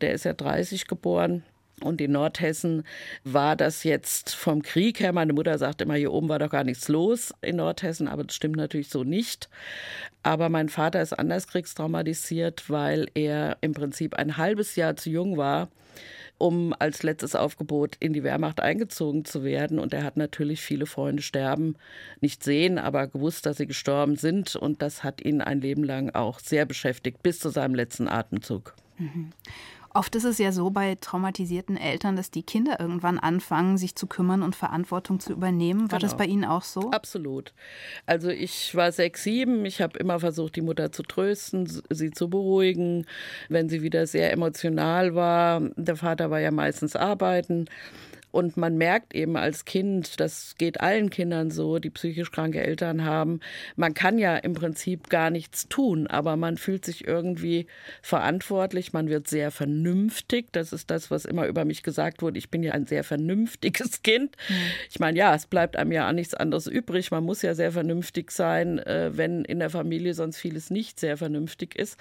[0.00, 1.42] Der ist ja 30 geboren.
[1.82, 2.84] Und in Nordhessen
[3.24, 5.12] war das jetzt vom Krieg her.
[5.12, 8.36] Meine Mutter sagt immer, hier oben war doch gar nichts los in Nordhessen, aber das
[8.36, 9.48] stimmt natürlich so nicht.
[10.22, 15.38] Aber mein Vater ist anders kriegstraumatisiert, weil er im Prinzip ein halbes Jahr zu jung
[15.38, 15.68] war,
[16.40, 19.78] um als letztes Aufgebot in die Wehrmacht eingezogen zu werden.
[19.78, 21.76] Und er hat natürlich viele Freunde sterben,
[22.20, 24.56] nicht sehen, aber gewusst, dass sie gestorben sind.
[24.56, 28.74] Und das hat ihn ein Leben lang auch sehr beschäftigt, bis zu seinem letzten Atemzug.
[28.96, 29.32] Mhm.
[29.92, 34.06] Oft ist es ja so bei traumatisierten Eltern, dass die Kinder irgendwann anfangen, sich zu
[34.06, 35.90] kümmern und Verantwortung zu übernehmen.
[35.90, 36.00] War genau.
[36.00, 36.92] das bei Ihnen auch so?
[36.92, 37.52] Absolut.
[38.06, 39.64] Also ich war sechs, sieben.
[39.64, 43.06] Ich habe immer versucht, die Mutter zu trösten, sie zu beruhigen,
[43.48, 45.60] wenn sie wieder sehr emotional war.
[45.76, 47.66] Der Vater war ja meistens arbeiten.
[48.32, 53.04] Und man merkt eben als Kind, das geht allen Kindern so, die psychisch kranke Eltern
[53.04, 53.40] haben,
[53.76, 57.66] man kann ja im Prinzip gar nichts tun, aber man fühlt sich irgendwie
[58.02, 60.46] verantwortlich, man wird sehr vernünftig.
[60.52, 62.38] Das ist das, was immer über mich gesagt wurde.
[62.38, 64.36] Ich bin ja ein sehr vernünftiges Kind.
[64.48, 64.54] Mhm.
[64.90, 67.10] Ich meine, ja, es bleibt einem ja auch nichts anderes übrig.
[67.10, 71.16] Man muss ja sehr vernünftig sein, äh, wenn in der Familie sonst vieles nicht sehr
[71.16, 71.98] vernünftig ist.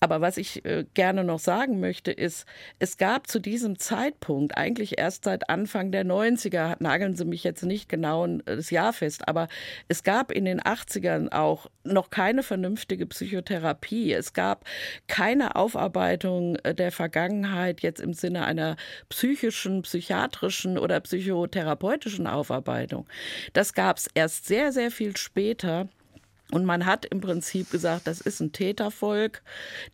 [0.00, 2.46] Aber was ich äh, gerne noch sagen möchte, ist,
[2.78, 7.64] es gab zu diesem Zeitpunkt eigentlich erst seit Anfang der 90er, nageln Sie mich jetzt
[7.64, 9.48] nicht genau das Jahr fest, aber
[9.88, 14.12] es gab in den 80ern auch noch keine vernünftige Psychotherapie.
[14.12, 14.66] Es gab
[15.06, 18.76] keine Aufarbeitung äh, der Vergangenheit jetzt im Sinne einer
[19.08, 23.08] psychischen, psychiatrischen oder psychotherapeutischen Aufarbeitung.
[23.54, 25.88] Das gab es erst sehr, sehr viel später.
[26.52, 29.42] Und man hat im Prinzip gesagt, das ist ein Tätervolk,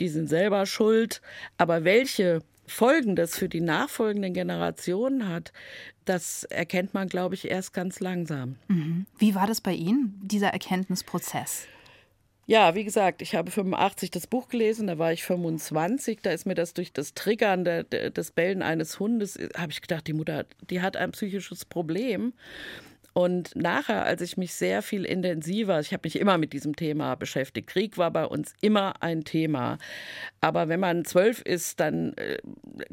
[0.00, 1.22] die sind selber schuld.
[1.56, 2.40] Aber welche
[2.72, 5.52] Folgen das für die nachfolgenden Generationen hat,
[6.04, 8.56] das erkennt man, glaube ich, erst ganz langsam.
[8.68, 9.06] Mhm.
[9.18, 11.66] Wie war das bei Ihnen, dieser Erkenntnisprozess?
[12.46, 16.44] Ja, wie gesagt, ich habe 85 das Buch gelesen, da war ich 25, da ist
[16.44, 20.46] mir das durch das Triggern der, des Bellen eines Hundes, habe ich gedacht, die Mutter,
[20.68, 22.32] die hat ein psychisches Problem.
[23.14, 27.14] Und nachher, als ich mich sehr viel intensiver, ich habe mich immer mit diesem Thema
[27.14, 27.68] beschäftigt.
[27.68, 29.78] Krieg war bei uns immer ein Thema.
[30.40, 32.38] Aber wenn man zwölf ist, dann äh,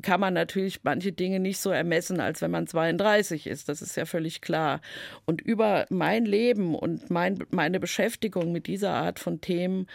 [0.01, 3.69] kann man natürlich manche Dinge nicht so ermessen, als wenn man 32 ist.
[3.69, 4.81] Das ist ja völlig klar.
[5.25, 9.87] Und über mein Leben und mein, meine Beschäftigung mit dieser Art von Themen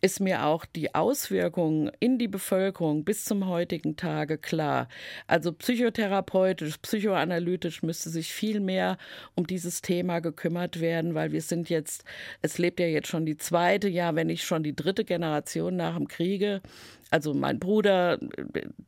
[0.00, 4.88] ist mir auch die Auswirkungen in die Bevölkerung bis zum heutigen Tage klar.
[5.26, 8.98] Also psychotherapeutisch, psychoanalytisch müsste sich viel mehr
[9.34, 12.04] um dieses Thema gekümmert werden, weil wir sind jetzt,
[12.42, 15.96] es lebt ja jetzt schon die zweite, ja, wenn nicht schon die dritte Generation nach
[15.96, 16.60] dem Kriege
[17.10, 18.18] also mein Bruder,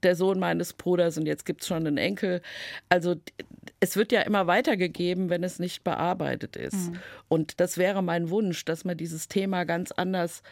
[0.02, 2.42] der Sohn meines Bruders und jetzt gibt es schon einen Enkel.
[2.88, 3.16] Also
[3.80, 6.90] es wird ja immer weitergegeben, wenn es nicht bearbeitet ist.
[6.90, 6.98] Mhm.
[7.28, 10.42] Und das wäre mein Wunsch, dass man dieses Thema ganz anders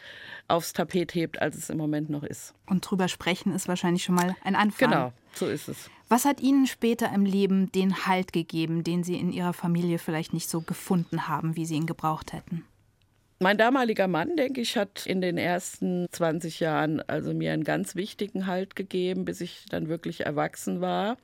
[0.47, 2.53] aufs Tapet hebt, als es im Moment noch ist.
[2.67, 4.89] Und drüber sprechen ist wahrscheinlich schon mal ein Anfang.
[4.89, 5.89] Genau, so ist es.
[6.09, 10.31] Was hat Ihnen später im Leben den Halt gegeben, den Sie in Ihrer Familie vielleicht
[10.33, 12.63] nicht so gefunden haben, wie Sie ihn gebraucht hätten?
[13.39, 17.95] Mein damaliger Mann, denke ich, hat in den ersten 20 Jahren also mir einen ganz
[17.95, 21.17] wichtigen Halt gegeben, bis ich dann wirklich erwachsen war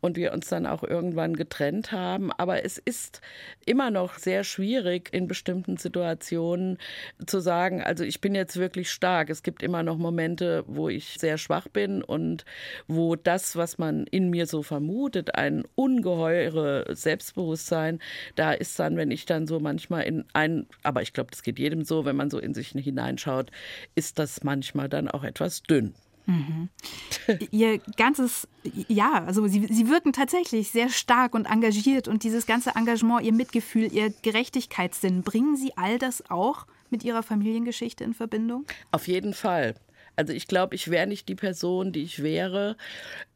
[0.00, 2.30] und wir uns dann auch irgendwann getrennt haben.
[2.30, 3.20] Aber es ist
[3.66, 6.78] immer noch sehr schwierig in bestimmten Situationen
[7.26, 9.28] zu sagen, also ich bin jetzt wirklich stark.
[9.28, 12.44] Es gibt immer noch Momente, wo ich sehr schwach bin und
[12.86, 17.98] wo das, was man in mir so vermutet, ein ungeheure Selbstbewusstsein,
[18.36, 21.58] da ist dann, wenn ich dann so manchmal in ein, aber ich glaube, das geht
[21.58, 23.50] jedem so, wenn man so in sich hineinschaut,
[23.94, 25.94] ist das manchmal dann auch etwas dünn.
[26.26, 26.68] Mhm.
[27.50, 32.72] Ihr ganzes, ja, also sie, sie wirken tatsächlich sehr stark und engagiert und dieses ganze
[32.76, 38.66] Engagement, ihr Mitgefühl, ihr Gerechtigkeitssinn, bringen Sie all das auch mit Ihrer Familiengeschichte in Verbindung?
[38.90, 39.76] Auf jeden Fall.
[40.16, 42.76] Also ich glaube, ich wäre nicht die Person, die ich wäre,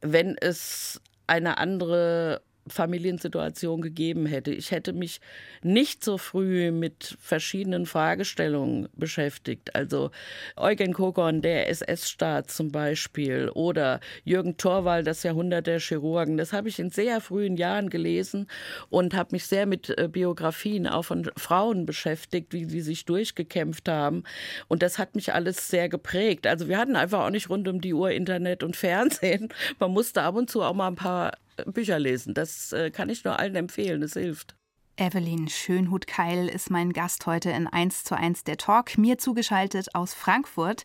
[0.01, 4.51] wenn es eine andere Familiensituation gegeben hätte.
[4.51, 5.21] Ich hätte mich
[5.61, 9.75] nicht so früh mit verschiedenen Fragestellungen beschäftigt.
[9.75, 10.11] Also
[10.55, 16.37] Eugen Kogon, der SS-Staat zum Beispiel, oder Jürgen Thorwald, das Jahrhundert der Chirurgen.
[16.37, 18.47] Das habe ich in sehr frühen Jahren gelesen
[18.89, 23.87] und habe mich sehr mit äh, Biografien auch von Frauen beschäftigt, wie sie sich durchgekämpft
[23.87, 24.23] haben.
[24.67, 26.47] Und das hat mich alles sehr geprägt.
[26.47, 29.49] Also wir hatten einfach auch nicht rund um die Uhr Internet und Fernsehen.
[29.79, 31.33] Man musste ab und zu auch mal ein paar
[31.65, 32.33] Bücher lesen.
[32.33, 34.55] Das äh, kann ich nur allen empfehlen, es hilft.
[34.97, 40.13] Evelyn Schönhut-Keil ist mein Gast heute in 1 zu 1 der Talk, mir zugeschaltet aus
[40.13, 40.83] Frankfurt.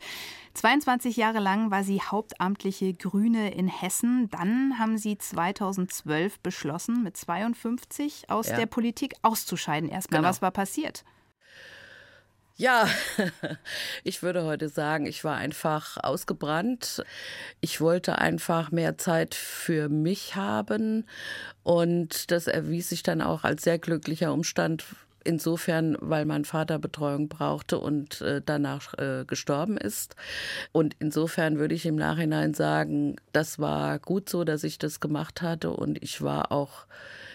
[0.55, 4.29] 22 Jahre lang war sie hauptamtliche Grüne in Hessen.
[4.31, 8.57] Dann haben sie 2012 beschlossen, mit 52 aus ja.
[8.57, 9.89] der Politik auszuscheiden.
[9.89, 10.29] Erstmal, genau.
[10.29, 11.05] was war passiert?
[12.61, 12.87] Ja,
[14.05, 17.03] ich würde heute sagen, ich war einfach ausgebrannt.
[17.63, 21.07] Ich wollte einfach mehr Zeit für mich haben
[21.63, 24.85] und das erwies sich dann auch als sehr glücklicher Umstand.
[25.25, 30.15] Insofern, weil mein Vater Betreuung brauchte und äh, danach äh, gestorben ist.
[30.71, 35.41] Und insofern würde ich im Nachhinein sagen, das war gut so, dass ich das gemacht
[35.41, 36.85] hatte und ich war auch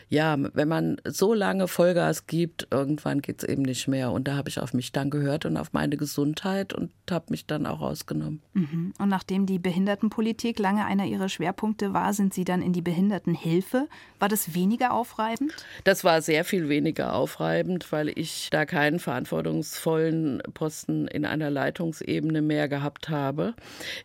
[0.10, 4.12] ja, wenn man so lange Vollgas gibt, irgendwann geht es eben nicht mehr.
[4.12, 7.48] Und da habe ich auf mich dann gehört und auf meine Gesundheit und habe mich
[7.48, 8.42] dann auch rausgenommen.
[8.54, 8.94] Mhm.
[9.00, 13.88] Und nachdem die Behindertenpolitik lange einer Ihrer Schwerpunkte war, sind Sie dann in die Behindertenhilfe.
[14.20, 15.54] War das weniger aufreibend?
[15.84, 22.42] Das war sehr viel weniger aufreibend, weil ich da keinen verantwortungsvollen Posten in einer Leitungsebene
[22.42, 23.56] mehr gehabt habe.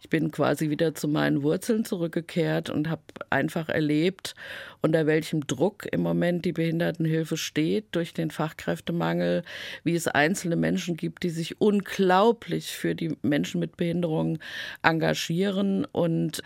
[0.01, 4.35] Ich bin quasi wieder zu meinen Wurzeln zurückgekehrt und habe einfach erlebt,
[4.83, 9.43] unter welchem Druck im Moment die Behindertenhilfe steht durch den Fachkräftemangel,
[9.85, 14.39] wie es einzelne Menschen gibt, die sich unglaublich für die Menschen mit Behinderungen
[14.83, 15.85] engagieren.
[15.85, 16.43] Und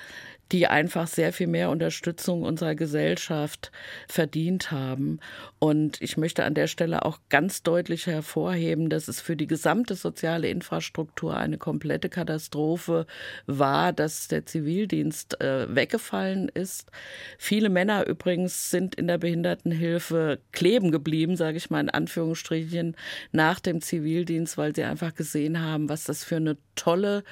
[0.52, 3.72] die einfach sehr viel mehr Unterstützung unserer Gesellschaft
[4.08, 5.20] verdient haben.
[5.58, 9.94] Und ich möchte an der Stelle auch ganz deutlich hervorheben, dass es für die gesamte
[9.94, 13.06] soziale Infrastruktur eine komplette Katastrophe
[13.46, 16.90] war, dass der Zivildienst äh, weggefallen ist.
[17.38, 22.96] Viele Männer übrigens sind in der Behindertenhilfe kleben geblieben, sage ich mal in Anführungsstrichen,
[23.32, 27.24] nach dem Zivildienst, weil sie einfach gesehen haben, was das für eine tolle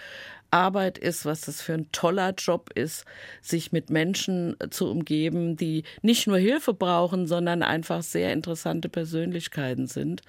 [0.52, 3.04] Arbeit ist, was das für ein toller Job ist,
[3.40, 9.86] sich mit Menschen zu umgeben, die nicht nur Hilfe brauchen, sondern einfach sehr interessante Persönlichkeiten
[9.86, 10.22] sind.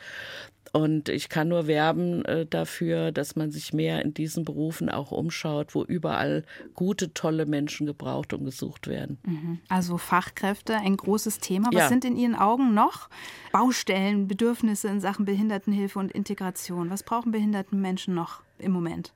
[0.76, 5.12] Und ich kann nur werben äh, dafür, dass man sich mehr in diesen Berufen auch
[5.12, 9.20] umschaut, wo überall gute, tolle Menschen gebraucht und gesucht werden.
[9.24, 9.60] Mhm.
[9.70, 11.70] Also Fachkräfte, ein großes Thema.
[11.72, 11.90] Was ja.
[11.90, 13.08] sind in Ihren Augen noch
[13.52, 16.90] Baustellen, Bedürfnisse in Sachen Behindertenhilfe und Integration?
[16.90, 19.14] Was brauchen behinderten Menschen noch im Moment?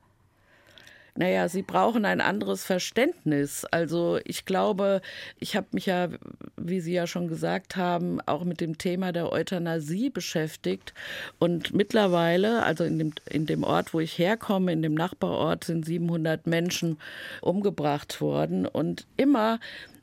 [1.17, 3.65] Naja, sie brauchen ein anderes Verständnis.
[3.65, 5.01] Also ich glaube,
[5.39, 6.09] ich habe mich ja,
[6.57, 10.93] wie Sie ja schon gesagt haben, auch mit dem Thema der Euthanasie beschäftigt.
[11.39, 15.85] Und mittlerweile, also in dem, in dem Ort, wo ich herkomme, in dem Nachbarort, sind
[15.85, 16.99] 700 Menschen
[17.41, 18.67] umgebracht worden.
[18.67, 19.59] Und immer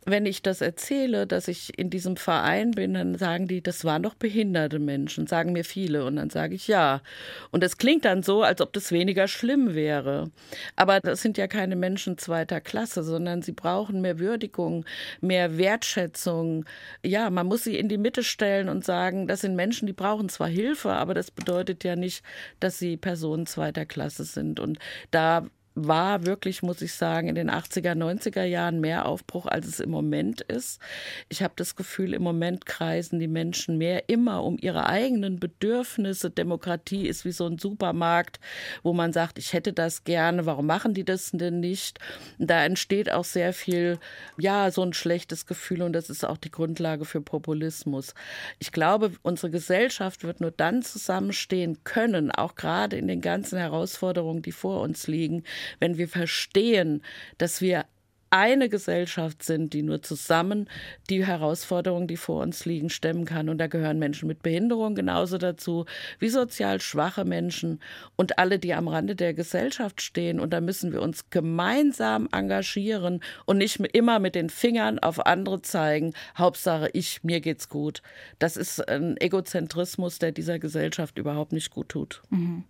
[0.07, 4.03] wenn ich das erzähle, dass ich in diesem Verein bin, dann sagen die, das waren
[4.03, 6.05] doch behinderte Menschen, sagen mir viele.
[6.05, 7.03] Und dann sage ich ja.
[7.51, 10.31] Und es klingt dann so, als ob das weniger schlimm wäre.
[10.77, 14.85] Aber das sind ja keine Menschen zweiter Klasse, sondern sie brauchen mehr Würdigung,
[15.21, 16.65] mehr Wertschätzung.
[17.05, 20.29] Ja, man muss sie in die Mitte stellen und sagen, das sind Menschen, die brauchen
[20.29, 22.25] zwar Hilfe, aber das bedeutet ja nicht,
[22.61, 24.61] dass sie Personen zweiter Klasse sind.
[24.61, 24.79] Und
[25.11, 29.81] da war wirklich, muss ich sagen, in den 80er, 90er Jahren mehr Aufbruch, als es
[29.81, 30.81] im Moment ist.
[31.29, 36.31] Ich habe das Gefühl, im Moment kreisen die Menschen mehr immer um ihre eigenen Bedürfnisse.
[36.31, 38.39] Demokratie ist wie so ein Supermarkt,
[38.85, 41.99] wo man sagt, ich hätte das gerne, warum machen die das denn nicht?
[42.39, 43.99] Da entsteht auch sehr viel,
[44.39, 48.15] ja, so ein schlechtes Gefühl und das ist auch die Grundlage für Populismus.
[48.61, 54.43] Ich glaube, unsere Gesellschaft wird nur dann zusammenstehen können, auch gerade in den ganzen Herausforderungen,
[54.43, 55.43] die vor uns liegen,
[55.81, 57.03] wenn wir verstehen,
[57.39, 57.87] dass wir
[58.35, 60.69] eine Gesellschaft sind, die nur zusammen
[61.09, 63.49] die Herausforderungen, die vor uns liegen, stemmen kann.
[63.49, 65.85] Und da gehören Menschen mit Behinderung genauso dazu,
[66.19, 67.79] wie sozial schwache Menschen
[68.17, 70.41] und alle, die am Rande der Gesellschaft stehen.
[70.41, 75.63] Und da müssen wir uns gemeinsam engagieren und nicht immer mit den Fingern auf andere
[75.63, 76.13] zeigen.
[76.37, 78.03] Hauptsache ich, mir geht's gut.
[78.41, 82.21] Das ist ein Egozentrismus, der dieser Gesellschaft überhaupt nicht gut tut.
[82.31, 82.65] Mhm.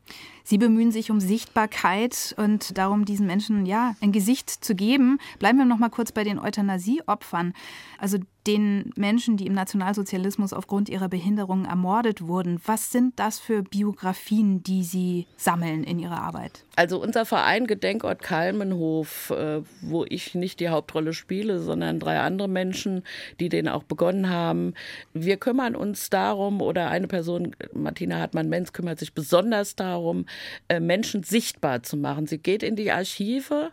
[0.47, 5.19] Sie bemühen sich um Sichtbarkeit und darum, diesen Menschen ja ein Gesicht zu geben.
[5.39, 7.53] Bleiben wir noch mal kurz bei den Euthanasieopfern.
[7.99, 12.61] Also den Menschen, die im Nationalsozialismus aufgrund ihrer Behinderung ermordet wurden.
[12.67, 16.65] Was sind das für Biografien, die Sie sammeln in Ihrer Arbeit?
[16.77, 22.49] Also unser Verein Gedenkort Kalmenhof, äh, wo ich nicht die Hauptrolle spiele, sondern drei andere
[22.49, 23.03] Menschen,
[23.41, 24.75] die den auch begonnen haben.
[25.15, 30.27] Wir kümmern uns darum, oder eine Person, Martina Hartmann-Menz, kümmert sich besonders darum,
[30.69, 32.27] äh, Menschen sichtbar zu machen.
[32.27, 33.73] Sie geht in die Archive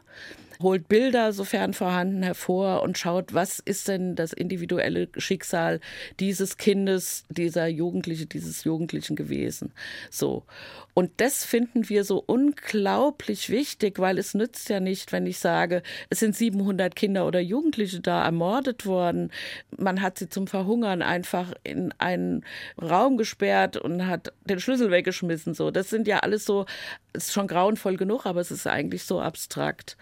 [0.61, 5.79] holt Bilder, sofern vorhanden, hervor und schaut, was ist denn das individuelle Schicksal
[6.19, 9.71] dieses Kindes, dieser Jugendliche, dieses Jugendlichen gewesen.
[10.09, 10.43] So.
[10.93, 15.83] Und das finden wir so unglaublich wichtig, weil es nützt ja nicht, wenn ich sage,
[16.09, 19.31] es sind 700 Kinder oder Jugendliche da ermordet worden.
[19.77, 22.43] Man hat sie zum Verhungern einfach in einen
[22.81, 25.53] Raum gesperrt und hat den Schlüssel weggeschmissen.
[25.53, 26.65] So, das sind ja alles so,
[27.13, 29.97] ist schon grauenvoll genug, aber es ist eigentlich so abstrakt.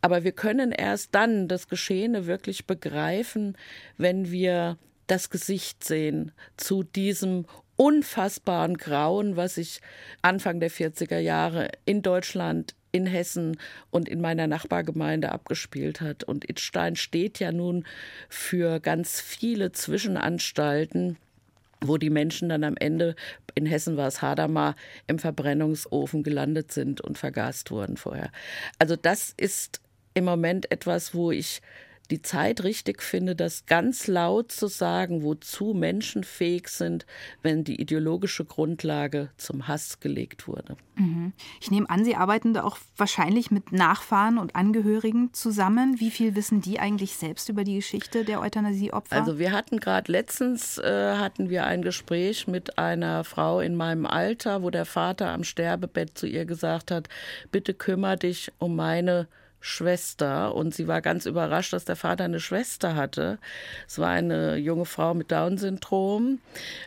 [0.00, 3.56] Aber wir können erst dann das Geschehene wirklich begreifen,
[3.96, 7.46] wenn wir das Gesicht sehen zu diesem
[7.76, 9.80] unfassbaren Grauen, was sich
[10.22, 13.58] Anfang der 40er Jahre in Deutschland, in Hessen
[13.90, 16.22] und in meiner Nachbargemeinde abgespielt hat.
[16.22, 17.84] Und Itstein steht ja nun
[18.28, 21.18] für ganz viele Zwischenanstalten,
[21.80, 23.14] wo die Menschen dann am Ende,
[23.54, 28.30] in Hessen war es Hadamar, im Verbrennungsofen gelandet sind und vergast wurden vorher.
[28.78, 29.80] Also das ist
[30.14, 31.60] im Moment etwas, wo ich
[32.10, 37.06] die Zeit richtig finde, das ganz laut zu sagen, wozu Menschen fähig sind,
[37.42, 40.76] wenn die ideologische Grundlage zum Hass gelegt wurde.
[40.96, 41.32] Mhm.
[41.60, 45.98] Ich nehme an, Sie arbeiten da auch wahrscheinlich mit Nachfahren und Angehörigen zusammen.
[45.98, 49.16] Wie viel wissen die eigentlich selbst über die Geschichte der Euthanasieopfer?
[49.16, 54.06] Also wir hatten gerade letztens äh, hatten wir ein Gespräch mit einer Frau in meinem
[54.06, 57.08] Alter, wo der Vater am Sterbebett zu ihr gesagt hat:
[57.50, 59.26] Bitte kümmere dich um meine
[59.66, 63.38] Schwester und sie war ganz überrascht, dass der Vater eine Schwester hatte.
[63.88, 66.38] Es war eine junge Frau mit Down-Syndrom,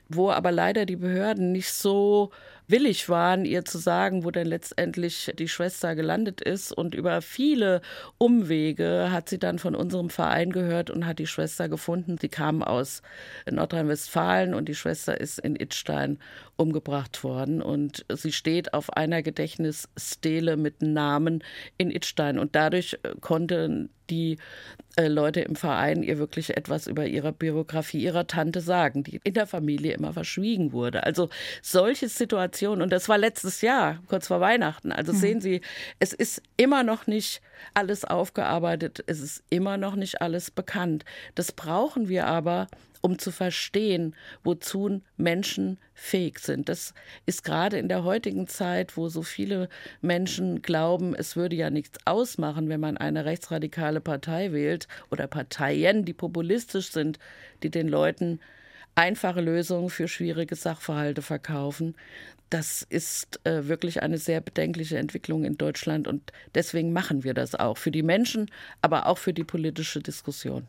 [0.10, 2.30] wo aber leider die Behörden nicht so
[2.68, 6.72] willig waren, ihr zu sagen, wo denn letztendlich die Schwester gelandet ist.
[6.72, 7.82] Und über viele
[8.18, 12.18] Umwege hat sie dann von unserem Verein gehört und hat die Schwester gefunden.
[12.20, 13.02] Sie kam aus
[13.50, 16.20] Nordrhein-Westfalen und die Schwester ist in Itstein
[16.58, 17.62] umgebracht worden.
[17.62, 21.44] Und sie steht auf einer Gedächtnisstele mit Namen
[21.78, 22.38] in Itstein.
[22.38, 24.38] Und dadurch konnten die
[24.96, 29.34] äh, Leute im Verein ihr wirklich etwas über ihre Biografie ihrer Tante sagen, die in
[29.34, 31.04] der Familie immer verschwiegen wurde.
[31.04, 31.30] Also
[31.62, 34.92] solche Situationen, und das war letztes Jahr, kurz vor Weihnachten.
[34.92, 35.18] Also mhm.
[35.18, 35.62] sehen Sie,
[36.00, 37.42] es ist immer noch nicht
[37.74, 41.06] alles aufgearbeitet, es ist immer noch nicht alles bekannt.
[41.36, 42.68] Das brauchen wir aber,
[43.02, 46.70] um zu verstehen, wozu Menschen fähig sind.
[46.70, 46.94] Das
[47.26, 49.70] ist gerade in der heutigen Zeit, wo so viele
[50.02, 56.06] Menschen glauben, es würde ja nichts ausmachen, wenn man eine rechtsradikale Partei wählt oder Parteien,
[56.06, 57.20] die populistisch sind,
[57.64, 58.40] die den Leuten
[58.96, 61.96] einfache Lösungen für schwierige Sachverhalte verkaufen.
[62.50, 67.56] Das ist äh, wirklich eine sehr bedenkliche Entwicklung in Deutschland und deswegen machen wir das
[67.56, 68.50] auch für die Menschen,
[68.82, 70.66] aber auch für die politische Diskussion.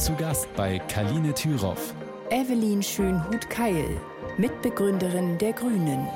[0.00, 1.92] Zu Gast bei Kaline Thüroff.
[2.30, 4.00] Evelyn Schönhut-Keil,
[4.38, 6.08] Mitbegründerin der Grünen.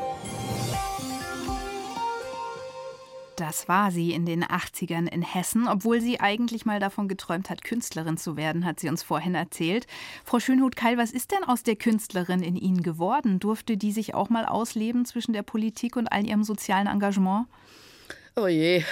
[3.37, 7.63] Das war sie in den 80ern in Hessen, obwohl sie eigentlich mal davon geträumt hat,
[7.63, 9.87] Künstlerin zu werden, hat sie uns vorhin erzählt.
[10.25, 13.39] Frau Schönhut-Keil, was ist denn aus der Künstlerin in Ihnen geworden?
[13.39, 17.49] Durfte die sich auch mal ausleben zwischen der Politik und all ihrem sozialen Engagement?
[18.35, 18.83] Oh je.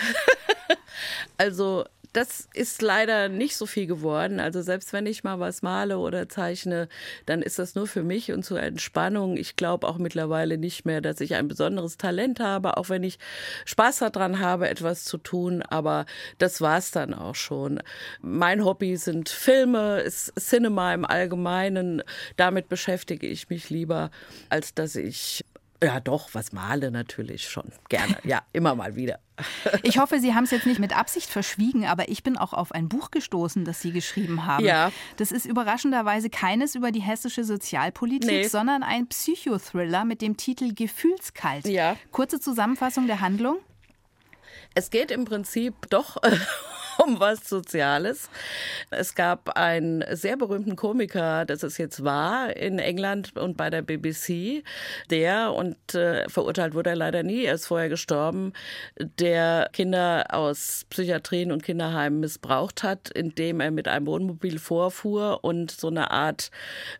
[1.38, 4.38] also das ist leider nicht so viel geworden.
[4.38, 6.88] Also selbst wenn ich mal was male oder zeichne,
[7.24, 9.36] dann ist das nur für mich und zur Entspannung.
[9.36, 13.18] Ich glaube auch mittlerweile nicht mehr, dass ich ein besonderes Talent habe, auch wenn ich
[13.64, 15.62] Spaß daran habe, etwas zu tun.
[15.62, 16.04] Aber
[16.38, 17.80] das war es dann auch schon.
[18.20, 22.02] Mein Hobby sind Filme, ist Cinema im Allgemeinen.
[22.36, 24.10] Damit beschäftige ich mich lieber,
[24.50, 25.44] als dass ich
[25.82, 27.72] ja, doch, was male natürlich schon.
[27.88, 28.16] Gerne.
[28.24, 29.18] Ja, immer mal wieder.
[29.82, 32.72] Ich hoffe, Sie haben es jetzt nicht mit Absicht verschwiegen, aber ich bin auch auf
[32.72, 34.64] ein Buch gestoßen, das Sie geschrieben haben.
[34.64, 34.92] Ja.
[35.16, 38.46] Das ist überraschenderweise keines über die hessische Sozialpolitik, nee.
[38.46, 41.66] sondern ein Psychothriller mit dem Titel Gefühlskalt.
[41.66, 41.96] Ja.
[42.12, 43.56] Kurze Zusammenfassung der Handlung.
[44.74, 46.18] Es geht im Prinzip doch
[47.04, 48.28] um was Soziales.
[48.90, 53.82] Es gab einen sehr berühmten Komiker, das es jetzt war, in England und bei der
[53.82, 54.62] BBC,
[55.10, 58.52] der, und äh, verurteilt wurde er leider nie, er ist vorher gestorben,
[58.98, 65.70] der Kinder aus Psychiatrien und Kinderheimen missbraucht hat, indem er mit einem Wohnmobil vorfuhr und
[65.70, 66.50] so eine Art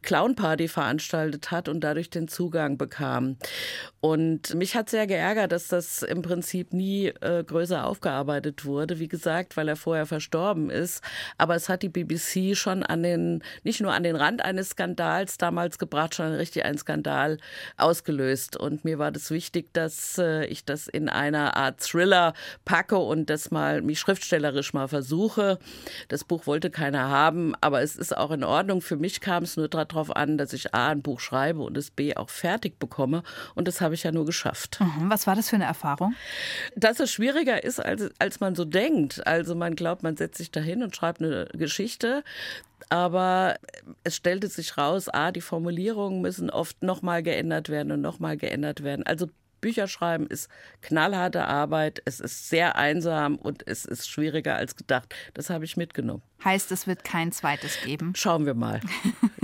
[0.02, 3.36] Clownparty veranstaltet hat und dadurch den Zugang bekam.
[4.00, 8.98] Und mich hat sehr geärgert, dass das im Prinzip nie äh, größer aufgearbeitet wurde.
[8.98, 11.02] Wie gesagt, weil er vorher verstorben ist.
[11.38, 15.38] Aber es hat die BBC schon an den, nicht nur an den Rand eines Skandals
[15.38, 17.38] damals gebracht, schon richtig einen Skandal
[17.76, 18.56] ausgelöst.
[18.56, 23.30] Und mir war das wichtig, dass äh, ich das in einer Art Thriller packe und
[23.30, 25.58] das mal mich schriftstellerisch mal versuche.
[26.08, 28.80] Das Buch wollte keiner haben, aber es ist auch in Ordnung.
[28.80, 31.90] Für mich kam es nur darauf an, dass ich A, ein Buch schreibe und es
[31.92, 33.22] B, auch fertig bekomme.
[33.54, 34.80] Und das habe habe ich ja nur geschafft.
[34.80, 35.10] Mhm.
[35.10, 36.14] Was war das für eine Erfahrung?
[36.74, 39.26] Dass es schwieriger ist, als, als man so denkt.
[39.26, 42.24] Also man glaubt, man setzt sich dahin und schreibt eine Geschichte.
[42.88, 43.56] Aber
[44.04, 48.82] es stellte sich raus, a, die Formulierungen müssen oft nochmal geändert werden und nochmal geändert
[48.82, 49.06] werden.
[49.06, 49.28] Also
[49.62, 50.50] Bücher schreiben ist
[50.82, 55.14] knallharte Arbeit, es ist sehr einsam und es ist schwieriger als gedacht.
[55.32, 56.22] Das habe ich mitgenommen.
[56.44, 58.12] Heißt, es wird kein zweites geben?
[58.16, 58.80] Schauen wir mal.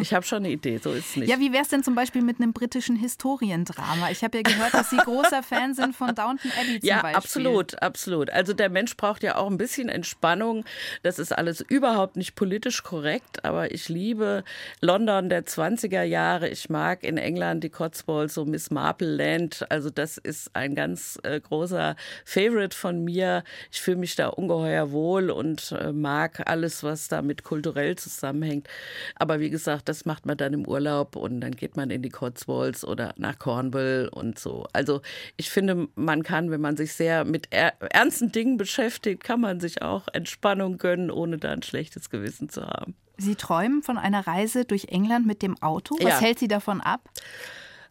[0.00, 1.28] Ich habe schon eine Idee, so ist es nicht.
[1.28, 4.12] Ja, wie wäre es denn zum Beispiel mit einem britischen Historiendrama?
[4.12, 7.10] Ich habe ja gehört, dass Sie großer Fan sind von Downton Abbey zum ja, Beispiel.
[7.10, 8.30] Ja, absolut, absolut.
[8.30, 10.64] Also der Mensch braucht ja auch ein bisschen Entspannung.
[11.02, 14.44] Das ist alles überhaupt nicht politisch korrekt, aber ich liebe
[14.80, 16.48] London der 20er Jahre.
[16.48, 19.66] Ich mag in England die Cotswolds, so Miss Marple Land.
[19.68, 23.44] Also das ist ein ganz äh, großer Favorite von mir.
[23.70, 28.68] Ich fühle mich da ungeheuer wohl und äh, mag alles, was damit kulturell zusammenhängt.
[29.16, 32.08] Aber wie gesagt, das macht man dann im Urlaub und dann geht man in die
[32.08, 34.66] Cotswolds oder nach Cornwall und so.
[34.72, 35.02] Also
[35.36, 39.82] ich finde, man kann, wenn man sich sehr mit ernsten Dingen beschäftigt, kann man sich
[39.82, 42.94] auch Entspannung gönnen, ohne da ein schlechtes Gewissen zu haben.
[43.18, 45.96] Sie träumen von einer Reise durch England mit dem Auto.
[45.96, 46.20] Was ja.
[46.20, 47.00] hält Sie davon ab?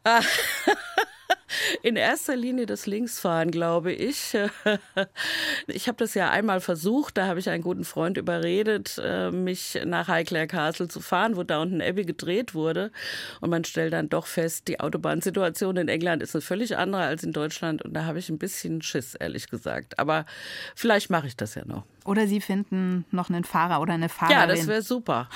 [1.82, 4.38] In erster Linie das Linksfahren, glaube ich.
[5.68, 9.80] Ich habe das ja einmal versucht, da habe ich einen guten Freund überredet, äh, mich
[9.86, 12.92] nach Highclere Castle zu fahren, wo Downton Abbey gedreht wurde.
[13.42, 17.24] Und man stellt dann doch fest, die Autobahnsituation in England ist eine völlig andere als
[17.24, 17.82] in Deutschland.
[17.84, 20.00] Und da habe ich ein bisschen Schiss, ehrlich gesagt.
[20.00, 20.26] Aber
[20.76, 21.84] vielleicht mache ich das ja noch.
[22.08, 24.38] Oder Sie finden noch einen Fahrer oder eine Fahrerin.
[24.38, 25.28] Ja, das wäre super.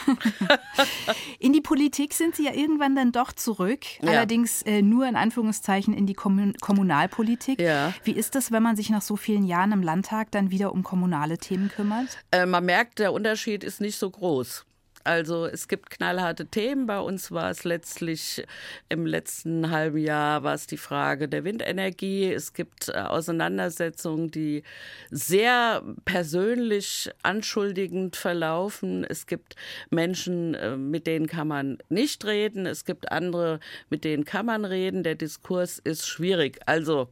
[1.39, 4.11] in die Politik sind Sie ja irgendwann dann doch zurück, ja.
[4.11, 7.59] allerdings äh, nur in Anführungszeichen in die Kommun Kommunalpolitik.
[7.59, 7.93] Ja.
[8.03, 10.83] Wie ist das, wenn man sich nach so vielen Jahren im Landtag dann wieder um
[10.83, 12.19] kommunale Themen kümmert?
[12.31, 14.65] Äh, man merkt, der Unterschied ist nicht so groß.
[15.03, 16.85] Also es gibt knallharte Themen.
[16.85, 18.43] Bei uns war es letztlich
[18.89, 22.31] im letzten halben Jahr war es die Frage der Windenergie.
[22.31, 24.63] Es gibt äh, Auseinandersetzungen, die
[25.09, 29.03] sehr persönlich anschuldigend verlaufen.
[29.03, 29.55] Es gibt
[29.89, 32.65] Menschen, äh, mit denen kann man nicht reden.
[32.65, 35.03] Es gibt andere, mit denen kann man reden.
[35.03, 36.59] Der Diskurs ist schwierig.
[36.65, 37.09] Also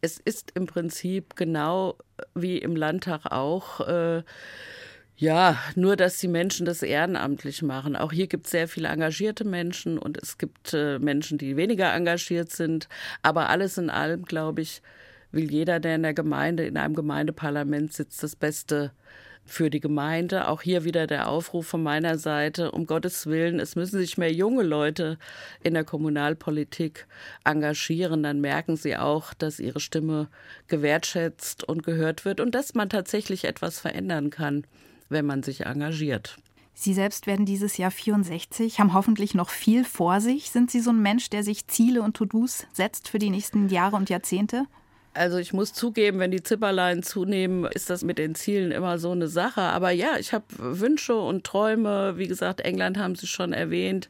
[0.00, 1.96] es ist im Prinzip genau
[2.34, 3.80] wie im Landtag auch.
[3.80, 4.22] Äh,
[5.16, 7.94] ja, nur dass die Menschen das ehrenamtlich machen.
[7.94, 11.92] Auch hier gibt es sehr viele engagierte Menschen und es gibt äh, Menschen, die weniger
[11.94, 12.88] engagiert sind.
[13.22, 14.82] Aber alles in allem, glaube ich,
[15.30, 18.92] will jeder, der in der Gemeinde, in einem Gemeindeparlament sitzt, das Beste
[19.44, 20.48] für die Gemeinde.
[20.48, 24.32] Auch hier wieder der Aufruf von meiner Seite, um Gottes Willen, es müssen sich mehr
[24.32, 25.18] junge Leute
[25.62, 27.06] in der Kommunalpolitik
[27.44, 28.24] engagieren.
[28.24, 30.28] Dann merken sie auch, dass ihre Stimme
[30.66, 34.64] gewertschätzt und gehört wird und dass man tatsächlich etwas verändern kann
[35.08, 36.38] wenn man sich engagiert.
[36.74, 40.50] Sie selbst werden dieses Jahr 64, haben hoffentlich noch viel vor sich.
[40.50, 43.96] Sind Sie so ein Mensch, der sich Ziele und To-Dos setzt für die nächsten Jahre
[43.96, 44.66] und Jahrzehnte?
[45.14, 49.12] Also ich muss zugeben, wenn die Zipperlein zunehmen, ist das mit den Zielen immer so
[49.12, 49.60] eine Sache.
[49.60, 52.18] Aber ja, ich habe Wünsche und Träume.
[52.18, 54.08] Wie gesagt, England haben Sie schon erwähnt.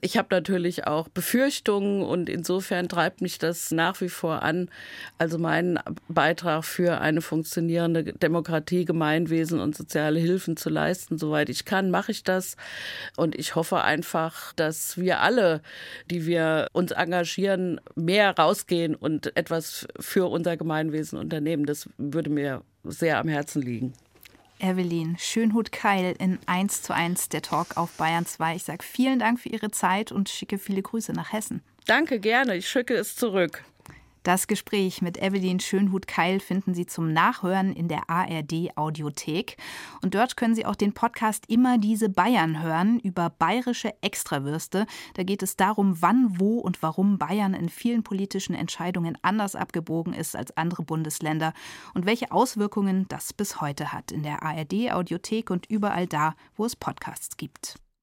[0.00, 4.68] Ich habe natürlich auch Befürchtungen und insofern treibt mich das nach wie vor an.
[5.16, 5.78] Also meinen
[6.08, 12.10] Beitrag für eine funktionierende Demokratie, Gemeinwesen und soziale Hilfen zu leisten, soweit ich kann, mache
[12.10, 12.56] ich das.
[13.16, 15.62] Und ich hoffe einfach, dass wir alle,
[16.10, 21.66] die wir uns engagieren, mehr rausgehen und etwas für unser Gemeinwesen unternehmen.
[21.66, 23.92] Das würde mir sehr am Herzen liegen.
[24.58, 28.56] Evelyn Schönhut-Keil in 1 zu 1 der Talk auf Bayern 2.
[28.56, 31.62] Ich sage vielen Dank für Ihre Zeit und schicke viele Grüße nach Hessen.
[31.86, 32.56] Danke, gerne.
[32.56, 33.64] Ich schicke es zurück.
[34.22, 39.56] Das Gespräch mit Evelyn Schönhut-Keil finden Sie zum Nachhören in der ARD-Audiothek.
[40.00, 44.86] Und dort können Sie auch den Podcast Immer diese Bayern hören über bayerische Extrawürste.
[45.14, 50.12] Da geht es darum, wann, wo und warum Bayern in vielen politischen Entscheidungen anders abgebogen
[50.12, 51.52] ist als andere Bundesländer
[51.94, 56.76] und welche Auswirkungen das bis heute hat in der ARD-Audiothek und überall da, wo es
[56.76, 57.76] Podcasts gibt.